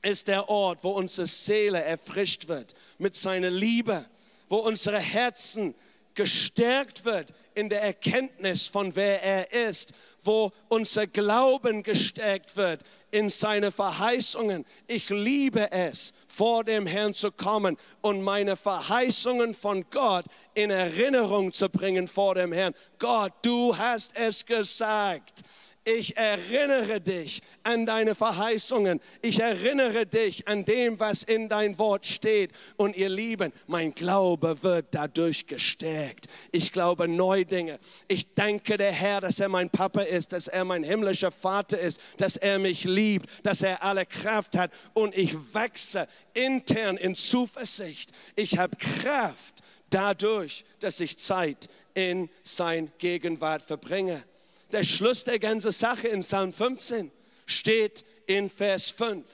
ist 0.01 0.27
der 0.27 0.49
Ort, 0.49 0.83
wo 0.83 0.91
unsere 0.91 1.27
Seele 1.27 1.81
erfrischt 1.81 2.49
wird 2.49 2.73
mit 2.97 3.15
seiner 3.15 3.49
Liebe, 3.49 4.05
wo 4.49 4.57
unsere 4.57 4.99
Herzen 4.99 5.73
gestärkt 6.15 7.05
wird 7.05 7.33
in 7.59 7.69
der 7.69 7.81
Erkenntnis 7.81 8.67
von 8.67 8.95
wer 8.95 9.21
er 9.21 9.69
ist, 9.69 9.91
wo 10.23 10.51
unser 10.69 11.07
Glauben 11.07 11.83
gestärkt 11.83 12.55
wird 12.55 12.83
in 13.11 13.29
seine 13.29 13.71
Verheißungen. 13.71 14.65
Ich 14.87 15.09
liebe 15.09 15.71
es, 15.71 16.13
vor 16.25 16.63
dem 16.63 16.87
Herrn 16.87 17.13
zu 17.13 17.31
kommen 17.31 17.77
und 18.01 18.21
meine 18.21 18.55
Verheißungen 18.55 19.53
von 19.53 19.85
Gott 19.91 20.25
in 20.53 20.69
Erinnerung 20.69 21.51
zu 21.51 21.69
bringen 21.69 22.07
vor 22.07 22.35
dem 22.35 22.53
Herrn. 22.53 22.73
Gott, 22.97 23.33
du 23.41 23.77
hast 23.77 24.15
es 24.15 24.45
gesagt 24.45 25.43
ich 25.85 26.17
erinnere 26.17 27.01
dich 27.01 27.41
an 27.63 27.85
deine 27.85 28.13
Verheißungen. 28.13 28.99
Ich 29.21 29.39
erinnere 29.39 30.05
dich 30.05 30.47
an 30.47 30.65
dem, 30.65 30.99
was 30.99 31.23
in 31.23 31.49
dein 31.49 31.77
Wort 31.77 32.05
steht. 32.05 32.51
Und 32.75 32.95
ihr 32.95 33.09
Lieben, 33.09 33.53
mein 33.65 33.95
Glaube 33.95 34.61
wird 34.61 34.87
dadurch 34.91 35.47
gestärkt. 35.47 36.27
Ich 36.51 36.71
glaube 36.71 37.07
neu 37.07 37.45
Dinge. 37.45 37.79
Ich 38.07 38.33
danke 38.33 38.77
der 38.77 38.91
Herr, 38.91 39.21
dass 39.21 39.39
er 39.39 39.49
mein 39.49 39.69
Papa 39.69 40.01
ist, 40.01 40.33
dass 40.33 40.47
er 40.47 40.65
mein 40.65 40.83
himmlischer 40.83 41.31
Vater 41.31 41.79
ist, 41.79 41.99
dass 42.17 42.35
er 42.35 42.59
mich 42.59 42.83
liebt, 42.83 43.29
dass 43.43 43.61
er 43.61 43.81
alle 43.81 44.05
Kraft 44.05 44.57
hat. 44.57 44.71
Und 44.93 45.17
ich 45.17 45.35
wachse 45.53 46.07
intern 46.33 46.97
in 46.97 47.15
Zuversicht. 47.15 48.11
Ich 48.35 48.57
habe 48.57 48.75
Kraft 48.75 49.63
dadurch, 49.89 50.65
dass 50.79 50.99
ich 50.99 51.17
Zeit 51.17 51.69
in 51.93 52.29
sein 52.43 52.91
Gegenwart 52.99 53.63
verbringe 53.63 54.23
der 54.71 54.83
Schluss 54.83 55.23
der 55.23 55.39
ganzen 55.39 55.71
Sache 55.71 56.07
in 56.07 56.21
Psalm 56.21 56.53
15 56.53 57.11
steht 57.45 58.05
in 58.25 58.49
Vers 58.49 58.89
5. 58.89 59.25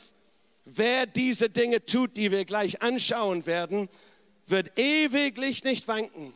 Wer 0.65 1.05
diese 1.05 1.49
Dinge 1.49 1.85
tut, 1.85 2.17
die 2.17 2.31
wir 2.31 2.45
gleich 2.45 2.81
anschauen 2.81 3.45
werden, 3.45 3.89
wird 4.47 4.77
ewiglich 4.79 5.63
nicht 5.63 5.87
wanken. 5.87 6.33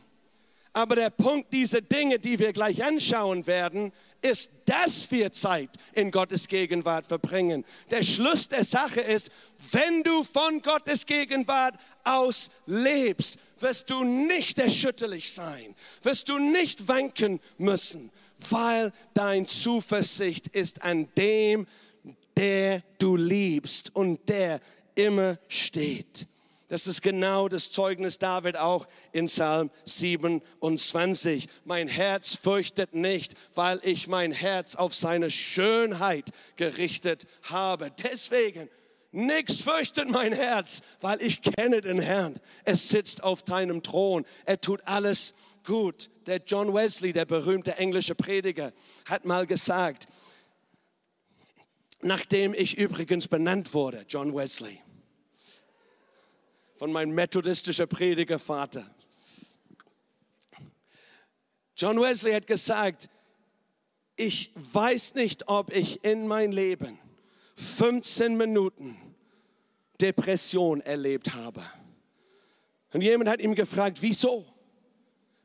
Aber 0.72 0.94
der 0.94 1.10
Punkt 1.10 1.52
dieser 1.52 1.80
Dinge, 1.80 2.18
die 2.18 2.38
wir 2.38 2.52
gleich 2.52 2.84
anschauen 2.84 3.46
werden, 3.46 3.92
ist, 4.22 4.50
dass 4.66 5.10
wir 5.10 5.32
Zeit 5.32 5.70
in 5.94 6.10
Gottes 6.10 6.46
Gegenwart 6.46 7.06
verbringen. 7.06 7.64
Der 7.90 8.02
Schluss 8.02 8.48
der 8.48 8.64
Sache 8.64 9.00
ist, 9.00 9.30
wenn 9.72 10.02
du 10.02 10.22
von 10.22 10.62
Gottes 10.62 11.06
Gegenwart 11.06 11.74
aus 12.04 12.50
lebst, 12.66 13.38
wirst 13.58 13.90
du 13.90 14.04
nicht 14.04 14.58
erschütterlich 14.58 15.32
sein, 15.32 15.74
wirst 16.02 16.28
du 16.28 16.38
nicht 16.38 16.86
wanken 16.86 17.40
müssen, 17.58 18.10
weil 18.48 18.92
dein 19.14 19.46
Zuversicht 19.46 20.48
ist 20.48 20.82
an 20.82 21.08
dem, 21.16 21.66
der 22.36 22.82
du 22.98 23.16
liebst 23.16 23.94
und 23.94 24.28
der 24.28 24.60
immer 24.94 25.38
steht. 25.48 26.26
Das 26.70 26.86
ist 26.86 27.02
genau 27.02 27.48
das 27.48 27.72
Zeugnis 27.72 28.18
David 28.18 28.56
auch 28.56 28.86
in 29.10 29.26
Psalm 29.26 29.72
27. 29.86 31.48
Mein 31.64 31.88
Herz 31.88 32.36
fürchtet 32.36 32.94
nicht, 32.94 33.34
weil 33.56 33.80
ich 33.82 34.06
mein 34.06 34.30
Herz 34.30 34.76
auf 34.76 34.94
seine 34.94 35.32
Schönheit 35.32 36.30
gerichtet 36.54 37.26
habe. 37.42 37.90
Deswegen, 38.04 38.68
nichts 39.10 39.62
fürchtet 39.62 40.08
mein 40.10 40.32
Herz, 40.32 40.82
weil 41.00 41.20
ich 41.22 41.42
kenne 41.42 41.80
den 41.80 42.00
Herrn. 42.00 42.38
Er 42.64 42.76
sitzt 42.76 43.24
auf 43.24 43.42
deinem 43.42 43.82
Thron. 43.82 44.24
Er 44.44 44.60
tut 44.60 44.80
alles 44.84 45.34
gut. 45.64 46.10
Der 46.26 46.38
John 46.38 46.72
Wesley, 46.74 47.12
der 47.12 47.24
berühmte 47.24 47.76
englische 47.76 48.14
Prediger, 48.14 48.72
hat 49.04 49.24
mal 49.24 49.46
gesagt, 49.46 50.06
nachdem 52.02 52.54
ich 52.54 52.78
übrigens 52.78 53.28
benannt 53.28 53.74
wurde, 53.74 54.04
John 54.08 54.34
Wesley, 54.34 54.80
von 56.76 56.92
meinem 56.92 57.14
methodistischen 57.14 57.88
Predigervater. 57.88 58.94
John 61.76 62.00
Wesley 62.00 62.32
hat 62.32 62.46
gesagt, 62.46 63.08
ich 64.16 64.52
weiß 64.54 65.14
nicht, 65.14 65.48
ob 65.48 65.74
ich 65.74 66.04
in 66.04 66.28
mein 66.28 66.52
Leben 66.52 66.98
15 67.54 68.36
Minuten 68.36 68.96
Depression 70.00 70.80
erlebt 70.80 71.34
habe. 71.34 71.62
Und 72.92 73.02
jemand 73.02 73.30
hat 73.30 73.40
ihm 73.40 73.54
gefragt, 73.54 74.02
wieso? 74.02 74.46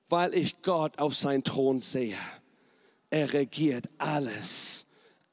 Weil 0.10 0.34
ich 0.34 0.62
Gott 0.62 1.00
auf 1.00 1.16
seinen 1.16 1.44
Thron 1.44 1.80
sehe. 1.80 2.18
Er 3.10 3.32
regiert 3.34 3.90
alles, 3.98 4.86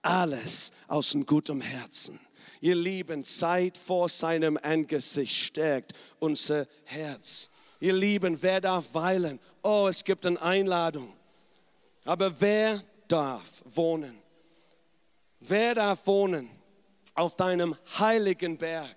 alles 0.02 0.70
aus 0.88 1.14
einem 1.14 1.26
guten 1.26 1.60
Herzen. 1.60 2.20
Ihr 2.60 2.76
Lieben, 2.76 3.24
Zeit 3.24 3.76
vor 3.76 4.08
seinem 4.08 4.56
Angesicht 4.56 5.34
stärkt 5.34 5.94
unser 6.20 6.68
Herz. 6.84 7.50
Ihr 7.80 7.92
Lieben, 7.92 8.40
wer 8.40 8.60
darf 8.60 8.94
weilen? 8.94 9.40
Oh, 9.62 9.88
es 9.88 10.04
gibt 10.04 10.24
eine 10.24 10.40
Einladung. 10.40 11.12
Aber 12.04 12.40
wer 12.40 12.84
darf 13.08 13.62
wohnen? 13.64 14.16
Wer 15.40 15.74
darf 15.74 16.06
wohnen 16.06 16.48
auf 17.14 17.34
deinem 17.34 17.76
heiligen 17.98 18.56
Berg? 18.56 18.96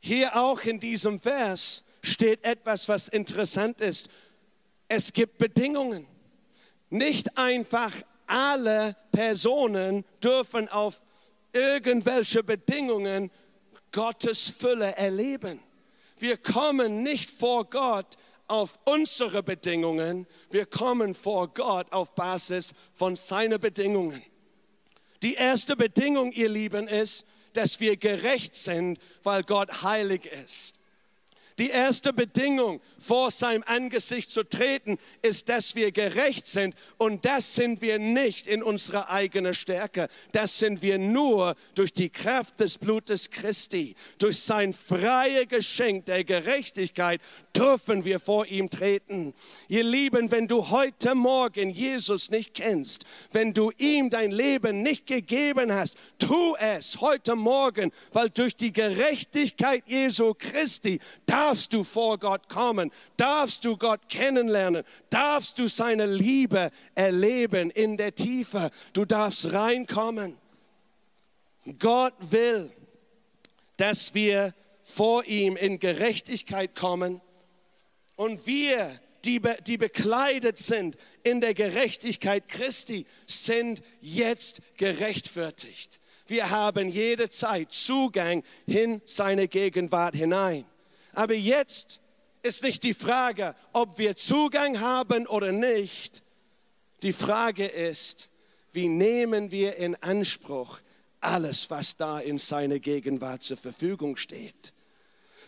Hier 0.00 0.34
auch 0.34 0.60
in 0.62 0.80
diesem 0.80 1.20
Vers 1.20 1.84
steht 2.02 2.44
etwas, 2.44 2.88
was 2.88 3.08
interessant 3.08 3.80
ist. 3.80 4.08
Es 4.88 5.12
gibt 5.12 5.38
Bedingungen. 5.38 6.06
Nicht 6.90 7.38
einfach 7.38 7.94
alle 8.26 8.96
Personen 9.12 10.04
dürfen 10.22 10.68
auf 10.68 11.02
irgendwelche 11.52 12.42
Bedingungen 12.42 13.30
Gottes 13.92 14.50
Fülle 14.50 14.96
erleben. 14.96 15.60
Wir 16.18 16.36
kommen 16.36 17.02
nicht 17.02 17.30
vor 17.30 17.68
Gott 17.68 18.16
auf 18.48 18.78
unsere 18.84 19.42
Bedingungen, 19.42 20.26
wir 20.50 20.66
kommen 20.66 21.14
vor 21.14 21.48
Gott 21.48 21.90
auf 21.92 22.14
Basis 22.14 22.74
von 22.94 23.16
seinen 23.16 23.60
Bedingungen. 23.60 24.22
Die 25.22 25.34
erste 25.34 25.76
Bedingung, 25.76 26.32
ihr 26.32 26.48
Lieben, 26.48 26.88
ist, 26.88 27.24
dass 27.52 27.80
wir 27.80 27.96
gerecht 27.96 28.54
sind, 28.54 28.98
weil 29.22 29.42
Gott 29.42 29.82
heilig 29.82 30.26
ist. 30.26 30.78
Die 31.58 31.70
erste 31.70 32.12
Bedingung, 32.12 32.80
vor 32.98 33.30
seinem 33.30 33.62
Angesicht 33.66 34.30
zu 34.30 34.42
treten, 34.44 34.98
ist, 35.20 35.48
dass 35.48 35.74
wir 35.74 35.92
gerecht 35.92 36.46
sind. 36.46 36.74
Und 36.98 37.24
das 37.24 37.54
sind 37.54 37.82
wir 37.82 37.98
nicht 37.98 38.46
in 38.46 38.62
unserer 38.62 39.10
eigenen 39.10 39.54
Stärke. 39.54 40.08
Das 40.32 40.58
sind 40.58 40.82
wir 40.82 40.98
nur 40.98 41.54
durch 41.74 41.92
die 41.92 42.10
Kraft 42.10 42.60
des 42.60 42.78
Blutes 42.78 43.30
Christi. 43.30 43.94
Durch 44.18 44.40
sein 44.40 44.72
freie 44.72 45.46
Geschenk 45.46 46.06
der 46.06 46.24
Gerechtigkeit 46.24 47.20
dürfen 47.54 48.04
wir 48.04 48.18
vor 48.20 48.46
ihm 48.46 48.70
treten. 48.70 49.34
Ihr 49.68 49.84
Lieben, 49.84 50.30
wenn 50.30 50.48
du 50.48 50.70
heute 50.70 51.14
Morgen 51.14 51.70
Jesus 51.70 52.30
nicht 52.30 52.54
kennst, 52.54 53.04
wenn 53.32 53.52
du 53.52 53.72
ihm 53.76 54.08
dein 54.10 54.30
Leben 54.30 54.82
nicht 54.82 55.06
gegeben 55.06 55.72
hast, 55.72 55.96
tu 56.18 56.56
es 56.56 57.00
heute 57.00 57.36
Morgen, 57.36 57.92
weil 58.12 58.30
durch 58.30 58.56
die 58.56 58.72
Gerechtigkeit 58.72 59.82
Jesu 59.86 60.34
Christi, 60.34 60.98
da 61.26 61.41
darfst 61.42 61.72
du 61.72 61.82
vor 61.82 62.18
Gott 62.18 62.48
kommen, 62.48 62.92
darfst 63.16 63.64
du 63.64 63.76
Gott 63.76 64.08
kennenlernen, 64.08 64.84
darfst 65.10 65.58
du 65.58 65.66
seine 65.66 66.06
Liebe 66.06 66.70
erleben 66.94 67.70
in 67.70 67.96
der 67.96 68.14
Tiefe, 68.14 68.70
du 68.92 69.04
darfst 69.04 69.52
reinkommen. 69.52 70.38
Gott 71.80 72.14
will, 72.20 72.70
dass 73.76 74.14
wir 74.14 74.54
vor 74.82 75.24
ihm 75.24 75.56
in 75.56 75.80
Gerechtigkeit 75.80 76.76
kommen 76.76 77.20
und 78.14 78.46
wir, 78.46 79.00
die, 79.24 79.40
be, 79.40 79.58
die 79.66 79.78
bekleidet 79.78 80.58
sind 80.58 80.96
in 81.24 81.40
der 81.40 81.54
Gerechtigkeit 81.54 82.48
Christi, 82.48 83.04
sind 83.26 83.82
jetzt 84.00 84.60
gerechtfertigt. 84.76 86.00
Wir 86.26 86.50
haben 86.50 86.88
jede 86.88 87.30
Zeit 87.30 87.72
Zugang 87.72 88.44
in 88.66 89.02
seine 89.06 89.48
Gegenwart 89.48 90.14
hinein. 90.14 90.66
Aber 91.12 91.34
jetzt 91.34 92.00
ist 92.42 92.62
nicht 92.62 92.82
die 92.82 92.94
Frage, 92.94 93.54
ob 93.72 93.98
wir 93.98 94.16
Zugang 94.16 94.80
haben 94.80 95.26
oder 95.26 95.52
nicht. 95.52 96.22
Die 97.02 97.12
Frage 97.12 97.66
ist, 97.66 98.30
wie 98.72 98.88
nehmen 98.88 99.50
wir 99.50 99.76
in 99.76 99.94
Anspruch 99.96 100.80
alles, 101.20 101.70
was 101.70 101.96
da 101.96 102.18
in 102.18 102.38
seiner 102.38 102.78
Gegenwart 102.78 103.42
zur 103.42 103.56
Verfügung 103.56 104.16
steht. 104.16 104.72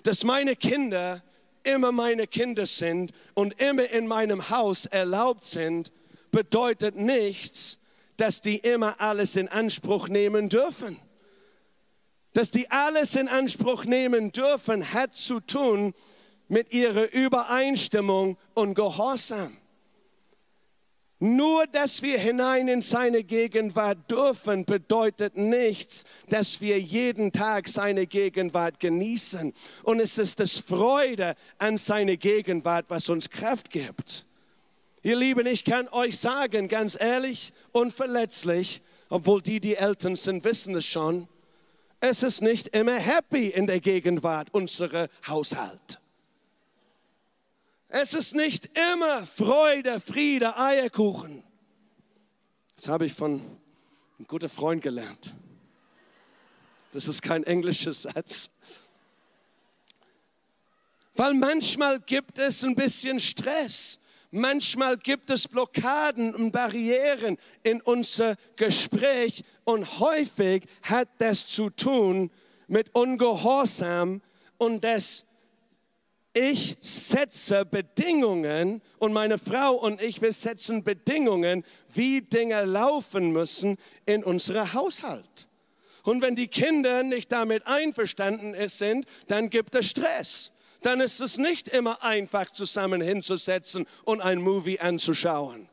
Dass 0.02 0.22
meine 0.22 0.54
Kinder 0.54 1.22
immer 1.64 1.92
meine 1.92 2.26
Kinder 2.26 2.66
sind 2.66 3.12
und 3.32 3.60
immer 3.60 3.88
in 3.90 4.06
meinem 4.06 4.50
Haus 4.50 4.86
erlaubt 4.86 5.44
sind, 5.44 5.92
bedeutet 6.30 6.94
nichts, 6.94 7.78
dass 8.18 8.40
die 8.40 8.58
immer 8.58 9.00
alles 9.00 9.34
in 9.36 9.48
Anspruch 9.48 10.08
nehmen 10.08 10.48
dürfen 10.48 11.00
dass 12.34 12.50
die 12.50 12.70
alles 12.70 13.16
in 13.16 13.28
Anspruch 13.28 13.84
nehmen 13.84 14.32
dürfen, 14.32 14.92
hat 14.92 15.14
zu 15.14 15.40
tun 15.40 15.94
mit 16.48 16.72
ihrer 16.72 17.10
Übereinstimmung 17.12 18.36
und 18.52 18.74
Gehorsam. 18.74 19.56
Nur, 21.20 21.66
dass 21.68 22.02
wir 22.02 22.18
hinein 22.18 22.68
in 22.68 22.82
seine 22.82 23.22
Gegenwart 23.22 24.10
dürfen, 24.10 24.66
bedeutet 24.66 25.36
nichts, 25.36 26.04
dass 26.28 26.60
wir 26.60 26.78
jeden 26.78 27.32
Tag 27.32 27.68
seine 27.68 28.06
Gegenwart 28.06 28.78
genießen. 28.80 29.54
Und 29.84 30.00
es 30.00 30.18
ist 30.18 30.40
das 30.40 30.58
Freude 30.58 31.36
an 31.56 31.78
seine 31.78 32.18
Gegenwart, 32.18 32.86
was 32.88 33.08
uns 33.08 33.30
Kraft 33.30 33.70
gibt. 33.70 34.26
Ihr 35.02 35.16
Lieben, 35.16 35.46
ich 35.46 35.64
kann 35.64 35.88
euch 35.88 36.18
sagen, 36.18 36.66
ganz 36.66 36.96
ehrlich 36.98 37.52
und 37.72 37.92
verletzlich, 37.92 38.82
obwohl 39.08 39.40
die, 39.40 39.60
die 39.60 39.76
Eltern 39.76 40.16
sind, 40.16 40.44
wissen 40.44 40.74
es 40.74 40.84
schon, 40.84 41.28
es 42.06 42.22
ist 42.22 42.42
nicht 42.42 42.68
immer 42.68 42.98
happy 42.98 43.48
in 43.48 43.66
der 43.66 43.80
Gegenwart 43.80 44.52
unserer 44.52 45.08
Haushalt. 45.26 46.00
Es 47.88 48.12
ist 48.12 48.34
nicht 48.34 48.76
immer 48.76 49.26
Freude, 49.26 50.00
Friede, 50.00 50.54
Eierkuchen. 50.58 51.42
Das 52.76 52.88
habe 52.88 53.06
ich 53.06 53.14
von 53.14 53.40
einem 53.40 54.26
guten 54.26 54.50
Freund 54.50 54.82
gelernt. 54.82 55.34
Das 56.92 57.08
ist 57.08 57.22
kein 57.22 57.42
englischer 57.44 57.94
Satz. 57.94 58.50
Weil 61.14 61.32
manchmal 61.32 62.00
gibt 62.00 62.38
es 62.38 62.64
ein 62.64 62.74
bisschen 62.74 63.18
Stress. 63.18 63.98
Manchmal 64.30 64.98
gibt 64.98 65.30
es 65.30 65.48
Blockaden 65.48 66.34
und 66.34 66.50
Barrieren 66.50 67.38
in 67.62 67.80
unser 67.80 68.36
Gespräch 68.56 69.42
und 69.64 70.00
häufig 70.00 70.64
hat 70.82 71.08
das 71.18 71.46
zu 71.46 71.70
tun 71.70 72.30
mit 72.66 72.94
Ungehorsam 72.94 74.22
und 74.58 74.84
das 74.84 75.24
ich 76.36 76.76
setze 76.80 77.64
Bedingungen 77.64 78.82
und 78.98 79.12
meine 79.12 79.38
Frau 79.38 79.74
und 79.74 80.02
ich, 80.02 80.20
wir 80.20 80.32
setzen 80.32 80.82
Bedingungen, 80.82 81.64
wie 81.92 82.22
Dinge 82.22 82.64
laufen 82.64 83.30
müssen 83.30 83.78
in 84.04 84.24
unserem 84.24 84.72
Haushalt. 84.72 85.46
Und 86.02 86.22
wenn 86.22 86.34
die 86.34 86.48
Kinder 86.48 87.04
nicht 87.04 87.30
damit 87.30 87.68
einverstanden 87.68 88.56
sind, 88.68 89.06
dann 89.28 89.48
gibt 89.48 89.76
es 89.76 89.86
Stress 89.86 90.50
dann 90.84 91.00
ist 91.00 91.20
es 91.20 91.38
nicht 91.38 91.68
immer 91.68 92.02
einfach, 92.04 92.50
zusammen 92.50 93.00
hinzusetzen 93.00 93.86
und 94.04 94.20
ein 94.20 94.40
Movie 94.40 94.80
anzuschauen 94.80 95.66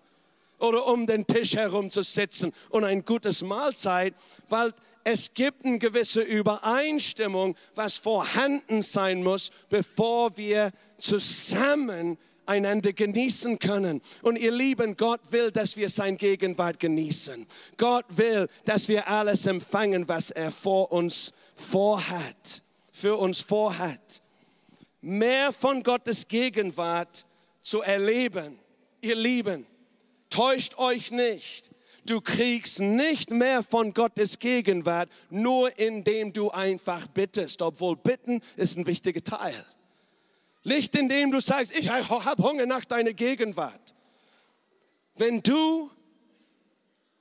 oder 0.61 0.87
um 0.87 1.05
den 1.05 1.27
Tisch 1.27 1.55
herum 1.55 1.89
zu 1.89 2.03
sitzen 2.03 2.53
und 2.69 2.83
ein 2.83 3.05
gutes 3.05 3.41
Mahlzeit, 3.41 4.13
weil 4.49 4.73
es 5.03 5.33
gibt 5.33 5.65
eine 5.65 5.79
gewisse 5.79 6.21
Übereinstimmung, 6.21 7.55
was 7.73 7.97
vorhanden 7.97 8.83
sein 8.83 9.23
muss, 9.23 9.51
bevor 9.69 10.37
wir 10.37 10.71
zusammen 10.99 12.17
einander 12.45 12.93
genießen 12.93 13.57
können. 13.57 14.01
Und 14.21 14.37
ihr 14.37 14.51
Lieben, 14.51 14.97
Gott 14.97 15.21
will, 15.31 15.51
dass 15.51 15.75
wir 15.77 15.89
sein 15.89 16.17
Gegenwart 16.17 16.79
genießen. 16.79 17.47
Gott 17.77 18.05
will, 18.09 18.47
dass 18.65 18.87
wir 18.89 19.07
alles 19.07 19.45
empfangen, 19.47 20.07
was 20.07 20.29
er 20.29 20.51
vor 20.51 20.91
uns 20.91 21.33
vorhat, 21.55 22.61
für 22.91 23.17
uns 23.17 23.41
vorhat 23.41 24.21
mehr 25.01 25.51
von 25.51 25.83
Gottes 25.83 26.27
Gegenwart 26.27 27.25
zu 27.61 27.81
erleben. 27.81 28.59
Ihr 29.01 29.15
Lieben, 29.15 29.65
täuscht 30.31 30.77
euch 30.77 31.11
nicht. 31.11 31.69
Du 32.05 32.19
kriegst 32.19 32.79
nicht 32.79 33.29
mehr 33.29 33.61
von 33.61 33.93
Gottes 33.93 34.39
Gegenwart, 34.39 35.09
nur 35.29 35.77
indem 35.77 36.33
du 36.33 36.49
einfach 36.49 37.07
bittest, 37.07 37.61
obwohl 37.61 37.95
bitten 37.95 38.41
ist 38.55 38.75
ein 38.77 38.87
wichtiger 38.87 39.23
Teil. 39.23 39.65
Nicht 40.63 40.95
indem 40.95 41.31
du 41.31 41.39
sagst, 41.39 41.75
ich 41.75 41.89
habe 41.89 42.43
Hunger 42.43 42.65
nach 42.65 42.85
deiner 42.85 43.13
Gegenwart. 43.13 43.93
Wenn 45.15 45.43
du 45.43 45.91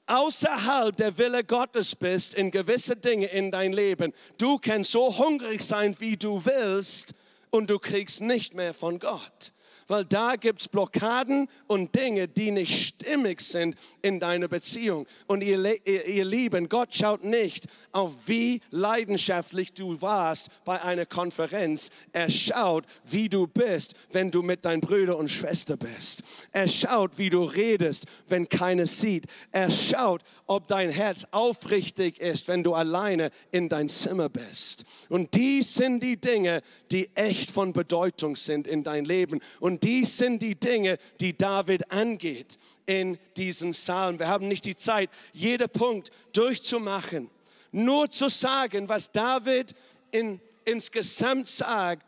außerhalb 0.07 0.96
der 0.96 1.18
Wille 1.18 1.44
Gottes 1.44 1.94
bist 1.94 2.33
in 2.33 2.51
gewisse 2.51 2.96
Dinge 2.96 3.27
in 3.27 3.51
dein 3.51 3.75
Leben, 3.75 4.14
du 4.38 4.59
kannst 4.59 4.92
so 4.92 5.18
hungrig 5.18 5.61
sein, 5.61 5.94
wie 6.01 6.16
du 6.16 6.44
willst, 6.44 7.14
und 7.51 7.68
du 7.68 7.79
kriegst 7.79 8.20
nicht 8.20 8.55
mehr 8.55 8.75
von 8.75 8.99
Gott 8.99 9.53
weil 9.90 10.05
da 10.05 10.37
gibt 10.37 10.61
es 10.61 10.68
Blockaden 10.68 11.48
und 11.66 11.94
Dinge, 11.96 12.29
die 12.29 12.53
nicht 12.53 12.72
stimmig 12.72 13.40
sind 13.40 13.74
in 14.03 14.20
deiner 14.20 14.46
Beziehung. 14.46 15.07
Und 15.26 15.42
ihr, 15.42 15.59
ihr, 15.85 16.07
ihr 16.07 16.24
Lieben, 16.24 16.68
Gott 16.68 16.94
schaut 16.94 17.24
nicht 17.24 17.66
auf 17.90 18.12
wie 18.26 18.61
leidenschaftlich 18.70 19.72
du 19.72 20.00
warst 20.00 20.48
bei 20.64 20.81
einer 20.81 21.07
Konferenz. 21.07 21.90
Er 22.12 22.31
schaut, 22.31 22.85
wie 23.05 23.29
du 23.29 23.48
bist, 23.48 23.94
wenn 24.12 24.31
du 24.31 24.42
mit 24.42 24.64
deinen 24.64 24.81
Brüdern 24.81 25.16
und 25.16 25.29
Schwestern 25.29 25.79
bist. 25.79 26.22
Er 26.53 26.68
schaut, 26.68 27.18
wie 27.18 27.31
du 27.31 27.42
redest, 27.42 28.07
wenn 28.29 28.48
keiner 28.48 28.87
sieht. 28.87 29.26
Er 29.50 29.72
schaut, 29.72 30.22
ob 30.46 30.68
dein 30.68 30.90
Herz 30.90 31.26
aufrichtig 31.33 32.20
ist, 32.20 32.46
wenn 32.46 32.62
du 32.62 32.74
alleine 32.74 33.31
in 33.50 33.68
dein 33.68 33.88
Zimmer 33.88 34.29
bist. 34.29 34.85
Und 35.09 35.35
die 35.35 35.62
sind 35.62 36.00
die 36.00 36.16
Dinge, 36.16 36.62
die 36.90 37.09
echt 37.14 37.50
von 37.50 37.72
Bedeutung 37.72 38.37
sind 38.37 38.66
in 38.66 38.83
dein 38.83 39.05
Leben. 39.05 39.40
Und 39.61 39.85
dies 39.85 40.16
sind 40.16 40.42
die 40.42 40.59
Dinge, 40.59 40.98
die 41.20 41.37
David 41.37 41.90
angeht 41.90 42.59
in 42.87 43.18
diesen 43.37 43.70
Psalm. 43.70 44.18
Wir 44.18 44.29
haben 44.29 44.48
nicht 44.48 44.64
die 44.64 44.74
Zeit, 44.74 45.11
jeden 45.33 45.68
Punkt 45.68 46.11
durchzumachen. 46.33 47.31
Nur 47.72 48.11
zu 48.11 48.29
sagen, 48.29 48.88
was 48.88 49.12
David 49.12 49.74
in, 50.11 50.40
insgesamt 50.64 51.46
sagt, 51.46 52.05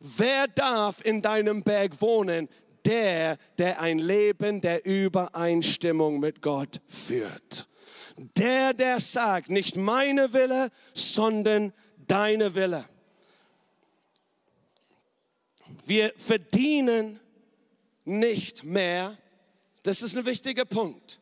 wer 0.00 0.48
darf 0.48 1.00
in 1.04 1.22
deinem 1.22 1.62
Berg 1.62 2.00
wohnen? 2.00 2.48
Der, 2.84 3.38
der 3.56 3.80
ein 3.80 3.98
Leben 3.98 4.60
der 4.60 4.84
Übereinstimmung 4.84 6.20
mit 6.20 6.42
Gott 6.42 6.82
führt. 6.86 7.66
Der, 8.36 8.74
der 8.74 9.00
sagt, 9.00 9.48
nicht 9.48 9.76
meine 9.76 10.34
Wille, 10.34 10.68
sondern 10.92 11.72
deine 12.06 12.54
Wille. 12.54 12.84
Wir 15.84 16.12
verdienen 16.16 17.20
nicht 18.04 18.64
mehr, 18.64 19.18
das 19.82 20.02
ist 20.02 20.16
ein 20.16 20.26
wichtiger 20.26 20.64
Punkt, 20.64 21.20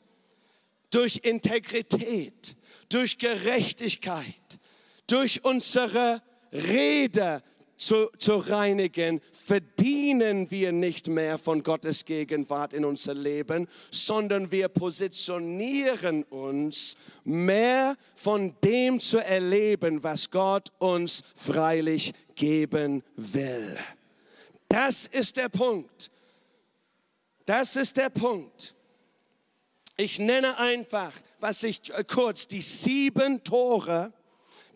durch 0.91 1.21
Integrität, 1.23 2.57
durch 2.89 3.19
Gerechtigkeit, 3.19 4.61
durch 5.07 5.45
unsere 5.45 6.23
Rede 6.53 7.43
zu, 7.83 8.09
zu 8.19 8.37
reinigen, 8.37 9.21
verdienen 9.33 10.51
wir 10.51 10.71
nicht 10.71 11.09
mehr 11.09 11.37
von 11.37 11.63
Gottes 11.63 12.05
Gegenwart 12.05 12.73
in 12.73 12.85
unser 12.85 13.15
Leben, 13.15 13.67
sondern 13.91 14.53
wir 14.53 14.69
positionieren 14.69 16.23
uns 16.25 16.97
mehr 17.25 17.97
von 18.15 18.55
dem 18.63 19.01
zu 19.01 19.19
erleben, 19.19 20.03
was 20.03 20.31
Gott 20.31 20.71
uns 20.79 21.25
freilich 21.35 22.13
geben 22.37 23.03
will. 23.17 23.77
Das 24.73 25.05
ist 25.05 25.37
der 25.37 25.51
Punkt. 25.51 26.11
Das 27.45 27.77
ist 27.77 27.95
der 27.99 28.09
Punkt. 28.09 28.75
Ich 29.99 30.19
nenne 30.19 30.59
einfach, 30.59 31.13
was 31.41 31.63
ich 31.63 31.91
äh, 31.91 32.03
kurz, 32.05 32.49
die 32.49 32.63
sieben 32.63 33.45
Tore, 33.45 34.15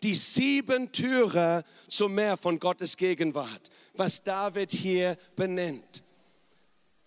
die 0.03 0.13
sieben 0.13 0.91
Türe 0.91 1.63
zum 1.87 2.13
Meer 2.13 2.37
von 2.37 2.59
Gottes 2.59 2.95
Gegenwart, 2.95 3.71
was 3.95 4.21
David 4.21 4.69
hier 4.69 5.17
benennt. 5.35 6.03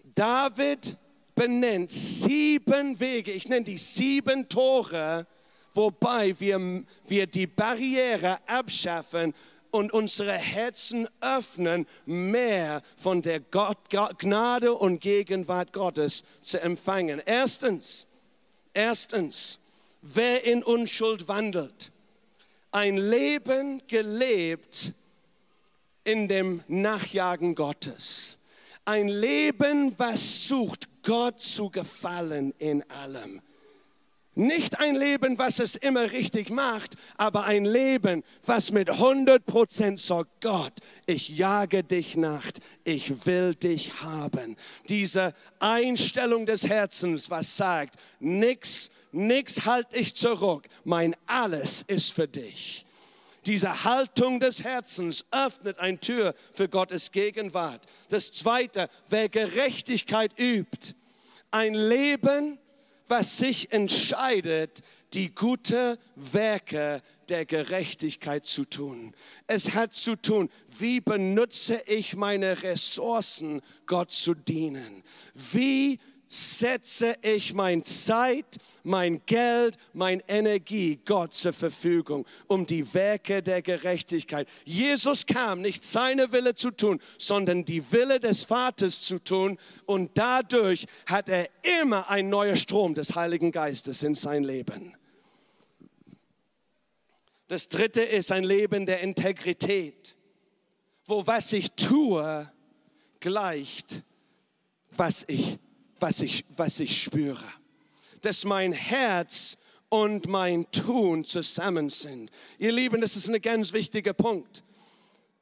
David 0.03 0.97
benennt 1.37 1.93
sieben 1.93 2.99
Wege, 2.99 3.31
ich 3.31 3.47
nenne 3.47 3.67
die 3.67 3.79
sieben 3.79 4.49
Tore, 4.49 5.29
wobei 5.75 6.41
wir, 6.41 6.83
wir 7.07 7.29
die 7.29 7.47
Barriere 7.47 8.41
abschaffen 8.49 9.33
und 9.71 9.93
unsere 9.93 10.33
Herzen 10.33 11.09
öffnen, 11.21 11.87
mehr 12.07 12.83
von 12.97 13.23
der 13.23 13.41
Gott, 13.41 13.79
Gnade 14.19 14.75
und 14.75 15.01
Gegenwart 15.01 15.73
Gottes 15.73 16.25
zu 16.43 16.61
empfangen. 16.61 17.21
Erstens, 17.25 18.07
erstens, 18.75 19.59
wer 20.03 20.45
in 20.45 20.63
Unschuld 20.63 21.29
wandelt, 21.29 21.93
ein 22.73 22.97
Leben 22.97 23.83
gelebt 23.87 24.95
in 26.05 26.29
dem 26.29 26.63
Nachjagen 26.69 27.55
Gottes, 27.55 28.39
ein 28.85 29.09
Leben, 29.09 29.95
was 29.99 30.47
sucht, 30.49 30.89
Gott 31.03 31.41
zu 31.41 31.71
gefallen 31.71 32.53
in 32.59 32.89
allem 32.91 33.41
nicht 34.35 34.79
ein 34.79 34.95
Leben, 34.95 35.39
was 35.39 35.59
es 35.59 35.75
immer 35.75 36.13
richtig 36.13 36.51
macht, 36.51 36.95
aber 37.17 37.45
ein 37.45 37.65
Leben, 37.65 38.23
was 38.47 38.71
mit 38.71 38.89
100 38.89 39.45
Prozent 39.45 40.01
sagt, 40.01 40.41
Gott, 40.41 40.73
ich 41.07 41.31
jage 41.31 41.83
dich 41.83 42.17
nach, 42.17 42.47
ich 42.85 43.27
will 43.27 43.55
dich 43.55 44.03
haben. 44.03 44.57
Diese 44.89 45.35
Einstellung 45.59 46.47
des 46.47 46.69
Herzens, 46.69 47.29
was 47.31 47.57
sagt, 47.57 47.97
nix, 48.21 48.91
nix 49.13 49.65
halt 49.67 49.89
ich 49.93 50.15
zurück, 50.15 50.69
mein 50.85 51.17
alles 51.27 51.83
ist 51.87 52.13
für 52.13 52.29
dich. 52.29 52.87
Diese 53.47 53.85
Haltung 53.85 54.39
des 54.39 54.63
Herzens 54.63 55.25
öffnet 55.31 55.79
eine 55.79 55.99
Tür 55.99 56.35
für 56.53 56.69
Gottes 56.69 57.11
Gegenwart. 57.11 57.87
Das 58.11 58.31
zweite, 58.33 58.89
wer 59.09 59.29
Gerechtigkeit 59.29 60.39
übt, 60.39 60.95
ein 61.51 61.75
Leben, 61.75 62.59
was 63.11 63.39
sich 63.39 63.73
entscheidet, 63.73 64.83
die 65.15 65.35
gute 65.35 65.99
Werke 66.15 67.03
der 67.29 67.45
Gerechtigkeit 67.45 68.47
zu 68.47 68.65
tun. 68.65 69.15
Es 69.49 69.75
hat 69.75 69.95
zu 69.95 70.15
tun, 70.15 70.49
wie 70.79 71.01
benutze 71.01 71.83
ich 71.87 72.15
meine 72.15 72.63
Ressourcen, 72.63 73.61
Gott 73.87 74.13
zu 74.13 74.35
dienen? 74.35 75.03
Wie 75.35 75.99
setze 76.31 77.17
ich 77.23 77.55
mein 77.55 77.83
Zeit, 77.83 78.59
mein 78.85 79.21
Geld, 79.27 79.77
mein 79.93 80.23
Energie 80.29 81.01
Gott 81.05 81.35
zur 81.35 81.53
Verfügung, 81.53 82.25
um 82.47 82.65
die 82.67 82.95
Werke 82.95 83.43
der 83.43 83.63
Gerechtigkeit. 83.63 84.49
Jesus 84.65 85.27
kam, 85.27 85.61
nicht 85.61 85.83
seine 85.85 86.31
Wille 86.31 86.55
zu 86.55 86.71
tun, 86.71 87.01
sondern 87.19 87.65
die 87.65 87.93
Wille 87.93 88.21
des 88.21 88.45
Vaters 88.45 89.03
zu 89.03 89.19
tun. 89.19 89.59
Und 89.87 90.17
dadurch 90.17 90.87
hat 91.07 91.29
er 91.29 91.49
immer 91.81 92.09
ein 92.09 92.29
neuer 92.29 92.57
Strom 92.57 92.95
des 92.95 93.17
Heiligen 93.17 93.51
Geistes 93.51 94.05
in 94.05 94.15
sein 94.15 94.45
Leben. 94.45 94.95
Das 97.49 97.69
dritte 97.69 98.03
ist 98.03 98.31
ein 98.31 98.45
Leben 98.45 98.87
der 98.87 99.01
Integrität, 99.01 100.15
wo 101.07 101.27
was 101.27 101.53
ich 101.53 101.73
tue, 101.73 102.49
gleicht, 103.19 104.05
was 104.93 105.25
ich 105.27 105.59
was 106.01 106.21
ich, 106.21 106.45
was 106.57 106.81
ich 106.81 107.03
spüre. 107.03 107.45
Dass 108.23 108.45
mein 108.45 108.73
Herz 108.73 109.57
und 109.89 110.29
mein 110.29 110.71
Tun 110.71 111.25
zusammen 111.25 111.91
sind. 111.91 112.31
Ihr 112.59 112.73
Lieben, 112.73 113.01
das 113.01 113.17
ist 113.17 113.29
ein 113.29 113.41
ganz 113.41 113.73
wichtiger 113.73 114.13
Punkt, 114.13 114.63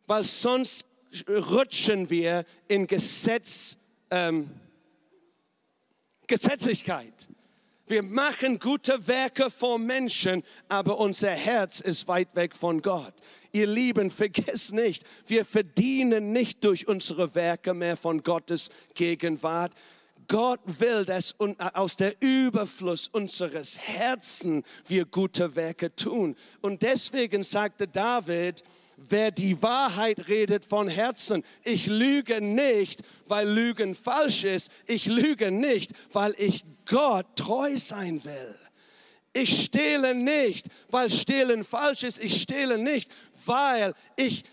weil 0.06 0.24
sonst 0.24 0.84
rutschen 1.28 2.10
wir 2.10 2.44
in 2.66 2.86
Gesetz, 2.86 3.76
ähm, 4.10 4.50
Gesetzlichkeit. 6.26 7.28
Wir 7.86 8.02
machen 8.02 8.58
gute 8.58 9.06
Werke 9.06 9.50
vor 9.50 9.78
Menschen, 9.78 10.42
aber 10.68 10.98
unser 10.98 11.30
Herz 11.30 11.80
ist 11.80 12.06
weit 12.06 12.34
weg 12.36 12.54
von 12.54 12.82
Gott. 12.82 13.14
Ihr 13.52 13.66
Lieben, 13.66 14.10
vergesst 14.10 14.72
nicht, 14.72 15.04
wir 15.26 15.44
verdienen 15.44 16.32
nicht 16.32 16.64
durch 16.64 16.86
unsere 16.86 17.34
Werke 17.34 17.72
mehr 17.74 17.96
von 17.96 18.22
Gottes 18.22 18.70
Gegenwart. 18.94 19.72
Gott 20.28 20.60
will, 20.66 21.04
dass 21.04 21.34
aus 21.74 21.96
der 21.96 22.14
Überfluss 22.20 23.08
unseres 23.08 23.78
Herzens 23.78 24.64
wir 24.86 25.06
gute 25.06 25.56
Werke 25.56 25.94
tun. 25.94 26.36
Und 26.60 26.82
deswegen 26.82 27.42
sagte 27.42 27.88
David, 27.88 28.62
wer 28.96 29.30
die 29.30 29.62
Wahrheit 29.62 30.28
redet 30.28 30.64
von 30.64 30.88
Herzen. 30.88 31.44
Ich 31.64 31.86
lüge 31.86 32.40
nicht, 32.40 33.02
weil 33.26 33.48
Lügen 33.48 33.94
falsch 33.94 34.44
ist. 34.44 34.70
Ich 34.86 35.06
lüge 35.06 35.50
nicht, 35.50 35.92
weil 36.12 36.34
ich 36.36 36.64
Gott 36.86 37.26
treu 37.36 37.76
sein 37.78 38.22
will. 38.24 38.54
Ich 39.32 39.64
stehle 39.64 40.14
nicht, 40.14 40.66
weil 40.90 41.10
Stehlen 41.10 41.64
falsch 41.64 42.02
ist. 42.02 42.22
Ich 42.22 42.42
stehle 42.42 42.78
nicht, 42.78 43.10
weil 43.46 43.94
ich 44.16 44.44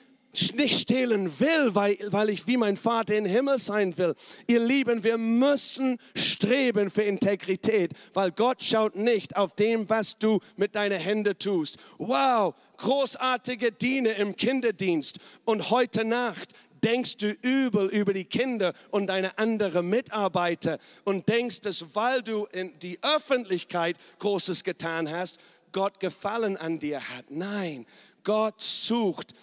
nicht 0.55 0.81
stehlen 0.81 1.39
will, 1.39 1.75
weil, 1.75 1.97
weil 2.09 2.29
ich 2.29 2.47
wie 2.47 2.57
mein 2.57 2.77
Vater 2.77 3.15
im 3.15 3.25
Himmel 3.25 3.59
sein 3.59 3.97
will. 3.97 4.15
Ihr 4.47 4.59
Lieben, 4.59 5.03
wir 5.03 5.17
müssen 5.17 5.97
streben 6.15 6.89
für 6.89 7.03
Integrität, 7.03 7.91
weil 8.13 8.31
Gott 8.31 8.63
schaut 8.63 8.95
nicht 8.95 9.35
auf 9.35 9.55
dem, 9.55 9.89
was 9.89 10.17
du 10.17 10.39
mit 10.55 10.75
deinen 10.75 10.99
Händen 10.99 11.37
tust. 11.37 11.77
Wow, 11.97 12.55
großartige 12.77 13.71
Diener 13.71 14.15
im 14.15 14.35
Kinderdienst 14.35 15.19
und 15.45 15.69
heute 15.69 16.05
Nacht 16.05 16.53
denkst 16.83 17.17
du 17.17 17.31
übel 17.31 17.87
über 17.87 18.13
die 18.13 18.25
Kinder 18.25 18.73
und 18.91 19.07
deine 19.07 19.37
anderen 19.39 19.89
Mitarbeiter 19.89 20.77
und 21.03 21.27
denkst, 21.27 21.61
dass 21.61 21.95
weil 21.95 22.21
du 22.21 22.45
in 22.51 22.77
die 22.79 22.99
Öffentlichkeit 23.01 23.97
Großes 24.19 24.63
getan 24.63 25.09
hast, 25.09 25.39
Gott 25.71 25.99
Gefallen 25.99 26.57
an 26.57 26.79
dir 26.79 27.01
hat. 27.01 27.25
Nein, 27.29 27.87
Gott 28.23 28.61
sucht 28.61 29.33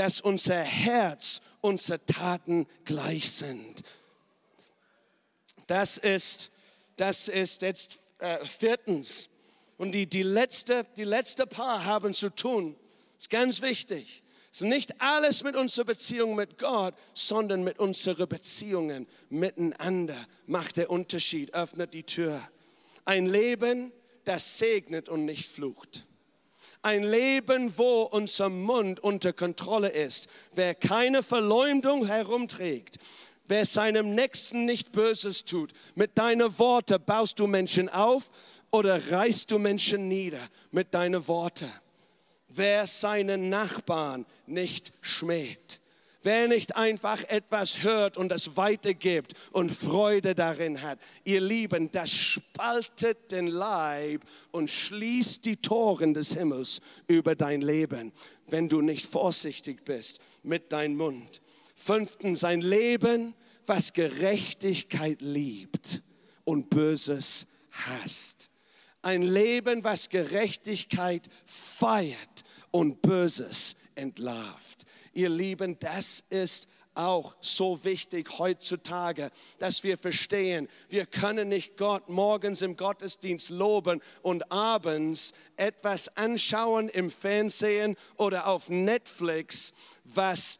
dass 0.00 0.22
unser 0.22 0.62
Herz, 0.62 1.42
unsere 1.60 2.02
Taten 2.06 2.66
gleich 2.86 3.30
sind. 3.30 3.82
Das 5.66 5.98
ist, 5.98 6.50
das 6.96 7.28
ist 7.28 7.60
jetzt 7.60 7.98
äh, 8.18 8.46
viertens. 8.46 9.28
Und 9.76 9.92
die, 9.92 10.06
die, 10.06 10.22
letzte, 10.22 10.86
die 10.96 11.04
letzte 11.04 11.46
Paar 11.46 11.84
haben 11.84 12.14
zu 12.14 12.30
tun, 12.30 12.76
ist 13.18 13.28
ganz 13.28 13.60
wichtig. 13.60 14.22
Es 14.50 14.62
ist 14.62 14.68
nicht 14.68 15.02
alles 15.02 15.44
mit 15.44 15.54
unserer 15.54 15.84
Beziehung 15.84 16.34
mit 16.34 16.56
Gott, 16.56 16.94
sondern 17.12 17.62
mit 17.62 17.78
unseren 17.78 18.26
Beziehungen 18.26 19.06
miteinander 19.28 20.16
macht 20.46 20.78
der 20.78 20.88
Unterschied, 20.88 21.52
öffnet 21.52 21.92
die 21.92 22.04
Tür. 22.04 22.40
Ein 23.04 23.26
Leben, 23.26 23.92
das 24.24 24.56
segnet 24.56 25.10
und 25.10 25.26
nicht 25.26 25.46
flucht. 25.46 26.06
Ein 26.82 27.04
Leben, 27.04 27.76
wo 27.76 28.02
unser 28.02 28.48
Mund 28.48 29.00
unter 29.00 29.32
Kontrolle 29.32 29.90
ist. 29.90 30.28
Wer 30.54 30.74
keine 30.74 31.22
Verleumdung 31.22 32.06
herumträgt, 32.06 32.98
wer 33.48 33.66
seinem 33.66 34.14
Nächsten 34.14 34.64
nicht 34.64 34.92
Böses 34.92 35.44
tut, 35.44 35.72
mit 35.94 36.16
deinen 36.16 36.58
Worten 36.58 37.02
baust 37.04 37.38
du 37.38 37.46
Menschen 37.46 37.88
auf 37.88 38.30
oder 38.70 39.10
reißt 39.12 39.50
du 39.50 39.58
Menschen 39.58 40.08
nieder 40.08 40.40
mit 40.70 40.94
deinen 40.94 41.26
Worten. 41.28 41.70
Wer 42.48 42.86
seinen 42.86 43.48
Nachbarn 43.50 44.24
nicht 44.46 44.92
schmäht 45.00 45.79
Wer 46.22 46.48
nicht 46.48 46.76
einfach 46.76 47.24
etwas 47.28 47.82
hört 47.82 48.18
und 48.18 48.30
es 48.30 48.56
weitergibt 48.56 49.32
und 49.52 49.70
Freude 49.70 50.34
darin 50.34 50.82
hat, 50.82 50.98
ihr 51.24 51.40
Lieben, 51.40 51.90
das 51.92 52.10
spaltet 52.10 53.32
den 53.32 53.46
Leib 53.46 54.22
und 54.50 54.70
schließt 54.70 55.46
die 55.46 55.56
Toren 55.56 56.12
des 56.12 56.34
Himmels 56.34 56.82
über 57.06 57.34
dein 57.34 57.62
Leben, 57.62 58.12
wenn 58.48 58.68
du 58.68 58.82
nicht 58.82 59.06
vorsichtig 59.06 59.82
bist 59.86 60.20
mit 60.42 60.72
deinem 60.72 60.98
Mund. 60.98 61.40
Fünftens, 61.74 62.44
ein 62.44 62.60
Leben, 62.60 63.34
was 63.64 63.94
Gerechtigkeit 63.94 65.22
liebt 65.22 66.02
und 66.44 66.68
Böses 66.68 67.46
hasst. 67.70 68.50
Ein 69.00 69.22
Leben, 69.22 69.84
was 69.84 70.10
Gerechtigkeit 70.10 71.28
feiert 71.46 72.44
und 72.70 73.00
Böses 73.00 73.76
entlarvt. 73.94 74.84
Ihr 75.12 75.28
Lieben, 75.28 75.78
das 75.78 76.24
ist 76.30 76.68
auch 76.94 77.36
so 77.40 77.84
wichtig 77.84 78.38
heutzutage, 78.38 79.30
dass 79.58 79.84
wir 79.84 79.96
verstehen, 79.96 80.68
wir 80.88 81.06
können 81.06 81.48
nicht 81.48 81.76
Gott 81.76 82.08
morgens 82.08 82.62
im 82.62 82.76
Gottesdienst 82.76 83.50
loben 83.50 84.02
und 84.22 84.50
abends 84.50 85.32
etwas 85.56 86.14
anschauen 86.16 86.88
im 86.88 87.10
Fernsehen 87.10 87.96
oder 88.16 88.48
auf 88.48 88.68
Netflix, 88.68 89.72
was 90.04 90.58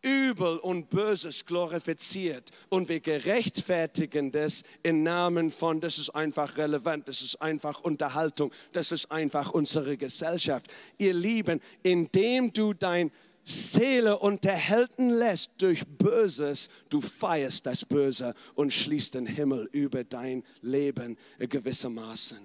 Übel 0.00 0.58
und 0.58 0.90
Böses 0.90 1.44
glorifiziert 1.44 2.52
und 2.68 2.88
wir 2.88 3.00
gerechtfertigen 3.00 4.30
das 4.30 4.62
im 4.84 5.02
Namen 5.02 5.50
von, 5.50 5.80
das 5.80 5.98
ist 5.98 6.10
einfach 6.10 6.56
relevant, 6.56 7.08
das 7.08 7.20
ist 7.20 7.42
einfach 7.42 7.80
Unterhaltung, 7.80 8.52
das 8.72 8.92
ist 8.92 9.10
einfach 9.10 9.50
unsere 9.50 9.96
Gesellschaft. 9.96 10.68
Ihr 10.98 11.14
Lieben, 11.14 11.60
indem 11.82 12.52
du 12.52 12.74
dein 12.74 13.10
Seele 13.48 14.18
unterhalten 14.18 15.08
lässt 15.08 15.52
durch 15.56 15.86
Böses, 15.86 16.68
du 16.90 17.00
feierst 17.00 17.64
das 17.64 17.82
Böse 17.82 18.34
und 18.54 18.74
schließt 18.74 19.14
den 19.14 19.26
Himmel 19.26 19.70
über 19.72 20.04
dein 20.04 20.44
Leben 20.60 21.16
gewissermaßen. 21.38 22.38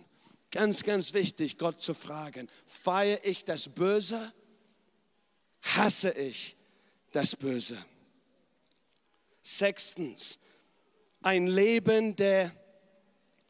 Ganz, 0.49 0.83
ganz 0.83 1.13
wichtig, 1.13 1.57
Gott 1.57 1.81
zu 1.81 1.93
fragen, 1.93 2.47
feiere 2.63 3.19
ich 3.23 3.43
das 3.43 3.67
Böse? 3.67 4.31
Hasse 5.61 6.11
ich 6.11 6.55
das 7.11 7.35
Böse? 7.35 7.83
Sechstens, 9.41 10.39
ein 11.21 11.47
Leben, 11.47 12.15
der 12.15 12.55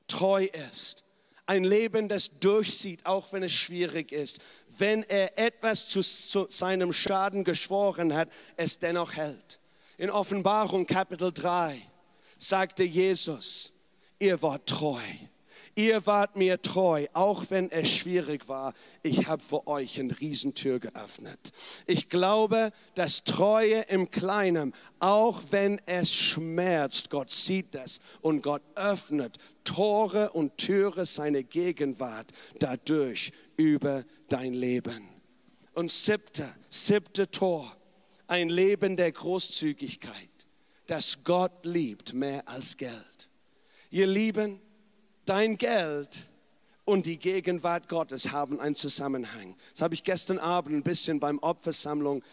treu 0.07 0.45
ist 0.45 1.02
ein 1.45 1.63
Leben, 1.63 2.07
das 2.07 2.39
durchsieht, 2.39 3.05
auch 3.05 3.33
wenn 3.33 3.43
es 3.43 3.51
schwierig 3.51 4.11
ist. 4.11 4.39
Wenn 4.67 5.03
er 5.03 5.37
etwas 5.37 5.87
zu, 5.87 6.01
zu 6.01 6.47
seinem 6.49 6.93
Schaden 6.93 7.43
geschworen 7.43 8.13
hat, 8.13 8.29
es 8.55 8.79
dennoch 8.79 9.13
hält. 9.13 9.59
In 9.97 10.09
Offenbarung 10.09 10.85
Kapitel 10.85 11.31
3 11.31 11.81
sagte 12.37 12.83
Jesus, 12.83 13.73
ihr 14.19 14.41
wart 14.41 14.67
treu 14.67 15.01
Ihr 15.75 16.05
wart 16.05 16.35
mir 16.35 16.61
treu, 16.61 17.07
auch 17.13 17.45
wenn 17.49 17.71
es 17.71 17.89
schwierig 17.89 18.47
war. 18.47 18.73
Ich 19.01 19.27
habe 19.27 19.41
für 19.41 19.65
euch 19.65 19.99
eine 19.99 20.19
Riesentür 20.19 20.79
geöffnet. 20.79 21.51
Ich 21.87 22.09
glaube, 22.09 22.71
dass 22.93 23.23
Treue 23.23 23.81
im 23.81 24.11
Kleinen, 24.11 24.73
auch 24.99 25.41
wenn 25.49 25.81
es 25.87 26.13
schmerzt, 26.13 27.09
Gott 27.09 27.31
sieht 27.31 27.73
das 27.73 28.01
und 28.21 28.43
Gott 28.43 28.61
öffnet 28.75 29.39
Tore 29.63 30.31
und 30.31 30.57
Türe 30.57 31.05
seiner 31.05 31.43
Gegenwart 31.43 32.31
dadurch 32.59 33.31
über 33.57 34.03
dein 34.29 34.53
Leben. 34.53 35.09
Und 35.73 35.91
siebte, 35.91 36.53
siebte 36.69 37.29
Tor, 37.31 37.75
ein 38.27 38.49
Leben 38.49 38.95
der 38.95 39.11
Großzügigkeit, 39.11 40.29
das 40.87 41.23
Gott 41.23 41.65
liebt 41.65 42.13
mehr 42.13 42.47
als 42.47 42.77
Geld. 42.77 43.29
Ihr 43.89 44.07
Lieben, 44.07 44.59
dein 45.25 45.57
Geld 45.57 46.27
und 46.85 47.05
die 47.05 47.17
Gegenwart 47.17 47.87
Gottes 47.87 48.31
haben 48.31 48.59
einen 48.59 48.75
Zusammenhang. 48.75 49.55
Das 49.71 49.81
habe 49.81 49.93
ich 49.93 50.03
gestern 50.03 50.39
Abend 50.39 50.75
ein 50.75 50.83
bisschen 50.83 51.19
beim 51.19 51.39
Opfersammlung 51.39 52.23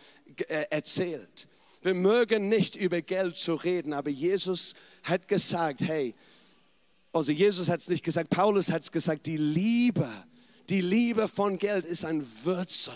äh, 0.48 0.66
erzählt. 0.70 1.48
Wir 1.82 1.94
mögen 1.94 2.48
nicht 2.48 2.76
über 2.76 3.00
Geld 3.00 3.36
zu 3.36 3.54
reden, 3.54 3.92
aber 3.92 4.10
Jesus 4.10 4.74
hat 5.02 5.28
gesagt, 5.28 5.80
hey, 5.80 6.14
also 7.12 7.32
Jesus 7.32 7.68
hat 7.68 7.80
es 7.80 7.88
nicht 7.88 8.04
gesagt, 8.04 8.30
Paulus 8.30 8.70
hat 8.70 8.82
es 8.82 8.92
gesagt, 8.92 9.26
die 9.26 9.36
Liebe, 9.36 10.08
die 10.68 10.80
Liebe 10.80 11.28
von 11.28 11.58
Geld 11.58 11.84
ist 11.84 12.04
ein 12.04 12.24
Würzel. 12.44 12.94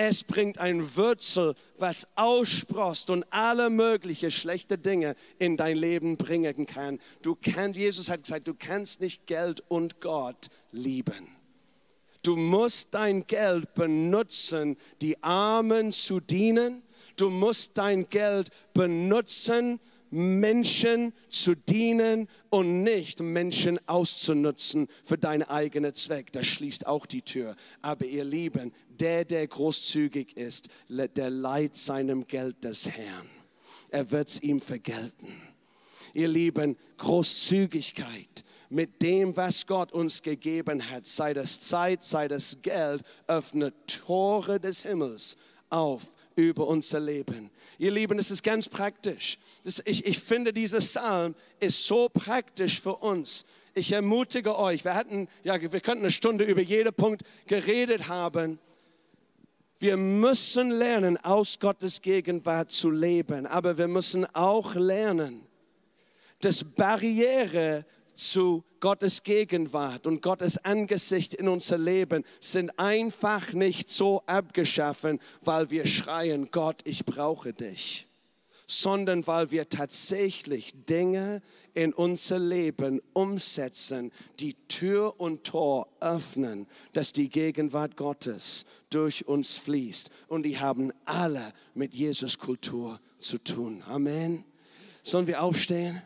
Es 0.00 0.22
bringt 0.22 0.58
ein 0.58 0.94
Würzel, 0.94 1.56
was 1.76 2.06
aussprost 2.14 3.10
und 3.10 3.24
alle 3.30 3.68
möglichen 3.68 4.30
schlechte 4.30 4.78
Dinge 4.78 5.16
in 5.40 5.56
dein 5.56 5.76
Leben 5.76 6.16
bringen 6.16 6.66
kann. 6.66 7.00
Du 7.20 7.34
kannst, 7.34 7.76
Jesus 7.76 8.08
hat 8.08 8.22
gesagt, 8.22 8.46
du 8.46 8.54
kannst 8.54 9.00
nicht 9.00 9.26
Geld 9.26 9.60
und 9.66 10.00
Gott 10.00 10.50
lieben. 10.70 11.26
Du 12.22 12.36
musst 12.36 12.94
dein 12.94 13.26
Geld 13.26 13.74
benutzen, 13.74 14.76
die 15.00 15.20
Armen 15.22 15.90
zu 15.90 16.20
dienen. 16.20 16.82
Du 17.16 17.30
musst 17.30 17.76
dein 17.76 18.08
Geld 18.08 18.50
benutzen, 18.74 19.80
Menschen 20.10 21.12
zu 21.28 21.54
dienen 21.54 22.28
und 22.50 22.82
nicht 22.82 23.20
Menschen 23.20 23.78
auszunutzen 23.86 24.88
für 25.04 25.18
deinen 25.18 25.42
eigenen 25.42 25.94
Zweck. 25.94 26.32
Das 26.32 26.46
schließt 26.46 26.86
auch 26.86 27.06
die 27.06 27.22
Tür. 27.22 27.56
Aber 27.82 28.04
ihr 28.04 28.24
Lieben, 28.24 28.72
der, 28.88 29.24
der 29.24 29.46
großzügig 29.46 30.36
ist, 30.36 30.68
der 30.88 31.30
leiht 31.30 31.76
seinem 31.76 32.26
Geld 32.26 32.64
des 32.64 32.88
Herrn. 32.88 33.28
Er 33.90 34.10
wird 34.10 34.28
es 34.28 34.42
ihm 34.42 34.60
vergelten. 34.60 35.28
Ihr 36.14 36.28
Lieben, 36.28 36.76
Großzügigkeit 36.96 38.44
mit 38.70 39.00
dem, 39.00 39.36
was 39.36 39.66
Gott 39.66 39.92
uns 39.92 40.22
gegeben 40.22 40.90
hat, 40.90 41.06
sei 41.06 41.32
das 41.32 41.60
Zeit, 41.60 42.04
sei 42.04 42.28
das 42.28 42.58
Geld, 42.62 43.02
öffnet 43.26 43.74
Tore 43.86 44.60
des 44.60 44.82
Himmels 44.82 45.36
auf 45.70 46.12
über 46.42 46.66
unser 46.66 47.00
Leben. 47.00 47.50
Ihr 47.78 47.90
Lieben, 47.90 48.18
es 48.18 48.30
ist 48.30 48.42
ganz 48.42 48.68
praktisch. 48.68 49.38
Das, 49.64 49.82
ich, 49.84 50.06
ich 50.06 50.18
finde, 50.18 50.52
dieser 50.52 50.78
Psalm 50.78 51.34
ist 51.60 51.86
so 51.86 52.08
praktisch 52.08 52.80
für 52.80 52.96
uns. 52.96 53.44
Ich 53.74 53.92
ermutige 53.92 54.58
euch, 54.58 54.84
wir 54.84 54.94
hatten, 54.94 55.28
ja, 55.44 55.60
wir 55.60 55.80
könnten 55.80 56.04
eine 56.04 56.10
Stunde 56.10 56.44
über 56.44 56.60
jeden 56.60 56.92
Punkt 56.94 57.22
geredet 57.46 58.08
haben. 58.08 58.58
Wir 59.78 59.96
müssen 59.96 60.70
lernen, 60.70 61.16
aus 61.18 61.60
Gottes 61.60 62.02
Gegenwart 62.02 62.72
zu 62.72 62.90
leben, 62.90 63.46
aber 63.46 63.78
wir 63.78 63.86
müssen 63.86 64.26
auch 64.34 64.74
lernen, 64.74 65.46
dass 66.40 66.64
Barriere 66.64 67.84
zu 68.14 68.64
Gottes 68.80 69.22
Gegenwart 69.22 70.06
und 70.06 70.22
Gottes 70.22 70.58
Angesicht 70.64 71.34
in 71.34 71.48
unser 71.48 71.78
Leben 71.78 72.24
sind 72.40 72.78
einfach 72.78 73.52
nicht 73.52 73.90
so 73.90 74.22
abgeschaffen, 74.26 75.20
weil 75.42 75.70
wir 75.70 75.86
schreien, 75.86 76.50
Gott, 76.50 76.82
ich 76.84 77.04
brauche 77.04 77.52
dich, 77.52 78.08
sondern 78.66 79.26
weil 79.26 79.50
wir 79.50 79.68
tatsächlich 79.68 80.72
Dinge 80.86 81.42
in 81.74 81.92
unser 81.92 82.38
Leben 82.38 83.00
umsetzen, 83.12 84.10
die 84.40 84.54
Tür 84.66 85.20
und 85.20 85.44
Tor 85.44 85.88
öffnen, 86.00 86.66
dass 86.92 87.12
die 87.12 87.28
Gegenwart 87.28 87.96
Gottes 87.96 88.66
durch 88.90 89.28
uns 89.28 89.58
fließt. 89.58 90.10
Und 90.26 90.42
die 90.42 90.58
haben 90.58 90.92
alle 91.04 91.52
mit 91.74 91.94
Jesus 91.94 92.38
Kultur 92.38 93.00
zu 93.18 93.38
tun. 93.38 93.84
Amen. 93.86 94.44
Sollen 95.02 95.26
wir 95.26 95.42
aufstehen? 95.42 96.02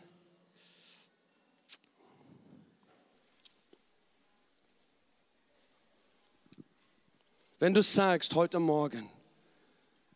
Wenn 7.63 7.73
du 7.73 7.81
sagst 7.81 8.35
heute 8.35 8.59
Morgen, 8.59 9.09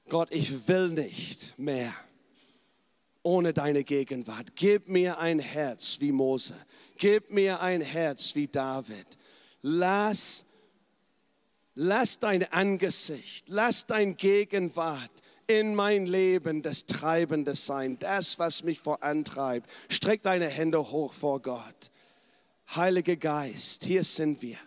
Gott, 0.09 0.27
ich 0.31 0.67
will 0.67 0.89
nicht 0.89 1.57
mehr 1.57 1.93
ohne 3.23 3.53
deine 3.53 3.85
Gegenwart. 3.85 4.53
Gib 4.57 4.89
mir 4.89 5.17
ein 5.19 5.39
Herz 5.39 6.01
wie 6.01 6.11
Mose. 6.11 6.55
Gib 6.97 7.31
mir 7.31 7.61
ein 7.61 7.79
Herz 7.79 8.35
wie 8.35 8.49
David. 8.49 9.17
Lass, 9.61 10.45
lass 11.73 12.19
dein 12.19 12.51
Angesicht, 12.51 13.45
lass 13.47 13.85
dein 13.85 14.17
Gegenwart 14.17 15.21
in 15.47 15.73
mein 15.73 16.05
Leben 16.05 16.61
das 16.61 16.85
Treibende 16.85 17.55
sein, 17.55 17.97
das, 17.97 18.37
was 18.39 18.61
mich 18.63 18.81
vorantreibt. 18.81 19.69
Streck 19.87 20.21
deine 20.21 20.49
Hände 20.49 20.91
hoch 20.91 21.13
vor 21.13 21.41
Gott. 21.41 21.91
Heiliger 22.75 23.15
Geist, 23.15 23.85
hier 23.85 24.03
sind 24.03 24.41
wir. 24.41 24.57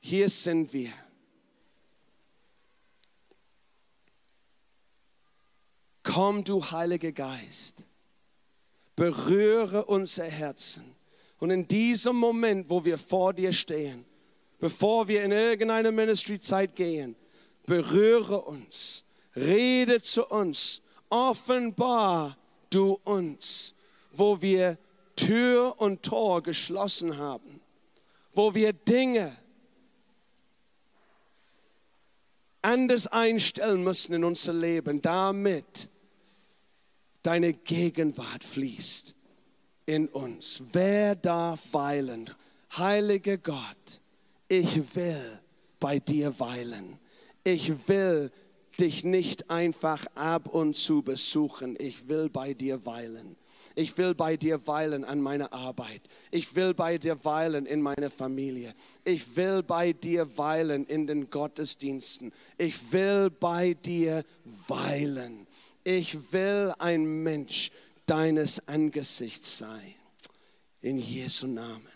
Hier 0.00 0.28
sind 0.28 0.72
wir. 0.72 0.92
Komm, 6.12 6.42
du 6.42 6.60
Heiliger 6.72 7.12
Geist, 7.12 7.84
berühre 8.96 9.84
unser 9.84 10.24
Herzen. 10.24 10.96
Und 11.38 11.50
in 11.50 11.68
diesem 11.68 12.16
Moment, 12.16 12.68
wo 12.68 12.84
wir 12.84 12.98
vor 12.98 13.32
dir 13.32 13.52
stehen, 13.52 14.04
bevor 14.58 15.06
wir 15.06 15.22
in 15.22 15.30
irgendeine 15.30 15.92
Ministry-Zeit 15.92 16.74
gehen, 16.74 17.14
berühre 17.64 18.40
uns, 18.40 19.04
rede 19.36 20.02
zu 20.02 20.26
uns, 20.26 20.82
offenbar 21.10 22.36
du 22.70 22.98
uns, 23.04 23.76
wo 24.10 24.42
wir 24.42 24.78
Tür 25.14 25.76
und 25.78 26.02
Tor 26.02 26.42
geschlossen 26.42 27.18
haben, 27.18 27.60
wo 28.32 28.52
wir 28.52 28.72
Dinge 28.72 29.36
anders 32.62 33.06
einstellen 33.06 33.84
müssen 33.84 34.12
in 34.12 34.24
unser 34.24 34.52
Leben, 34.52 35.00
damit 35.00 35.88
deine 37.22 37.52
Gegenwart 37.52 38.44
fließt 38.44 39.14
in 39.86 40.08
uns. 40.08 40.62
Wer 40.72 41.14
darf 41.14 41.60
weilen? 41.72 42.30
Heiliger 42.76 43.36
Gott, 43.36 44.00
ich 44.48 44.94
will 44.94 45.40
bei 45.80 45.98
dir 45.98 46.38
weilen. 46.38 46.98
Ich 47.42 47.88
will 47.88 48.30
dich 48.78 49.04
nicht 49.04 49.50
einfach 49.50 50.06
ab 50.14 50.48
und 50.48 50.76
zu 50.76 51.02
besuchen. 51.02 51.76
Ich 51.78 52.08
will 52.08 52.28
bei 52.28 52.54
dir 52.54 52.84
weilen. 52.86 53.36
Ich 53.74 53.96
will 53.96 54.14
bei 54.14 54.36
dir 54.36 54.66
weilen 54.66 55.04
an 55.04 55.20
meiner 55.20 55.52
Arbeit. 55.52 56.02
Ich 56.30 56.54
will 56.54 56.74
bei 56.74 56.98
dir 56.98 57.24
weilen 57.24 57.66
in 57.66 57.80
meiner 57.80 58.10
Familie. 58.10 58.74
Ich 59.04 59.36
will 59.36 59.62
bei 59.62 59.92
dir 59.92 60.36
weilen 60.36 60.86
in 60.86 61.06
den 61.06 61.30
Gottesdiensten. 61.30 62.32
Ich 62.58 62.92
will 62.92 63.30
bei 63.30 63.74
dir 63.74 64.24
weilen. 64.44 65.46
Ich 65.84 66.32
will 66.32 66.74
ein 66.78 67.04
Mensch 67.04 67.70
deines 68.06 68.66
Angesichts 68.68 69.58
sein. 69.58 69.94
In 70.80 70.98
Jesu 70.98 71.46
Namen. 71.46 71.89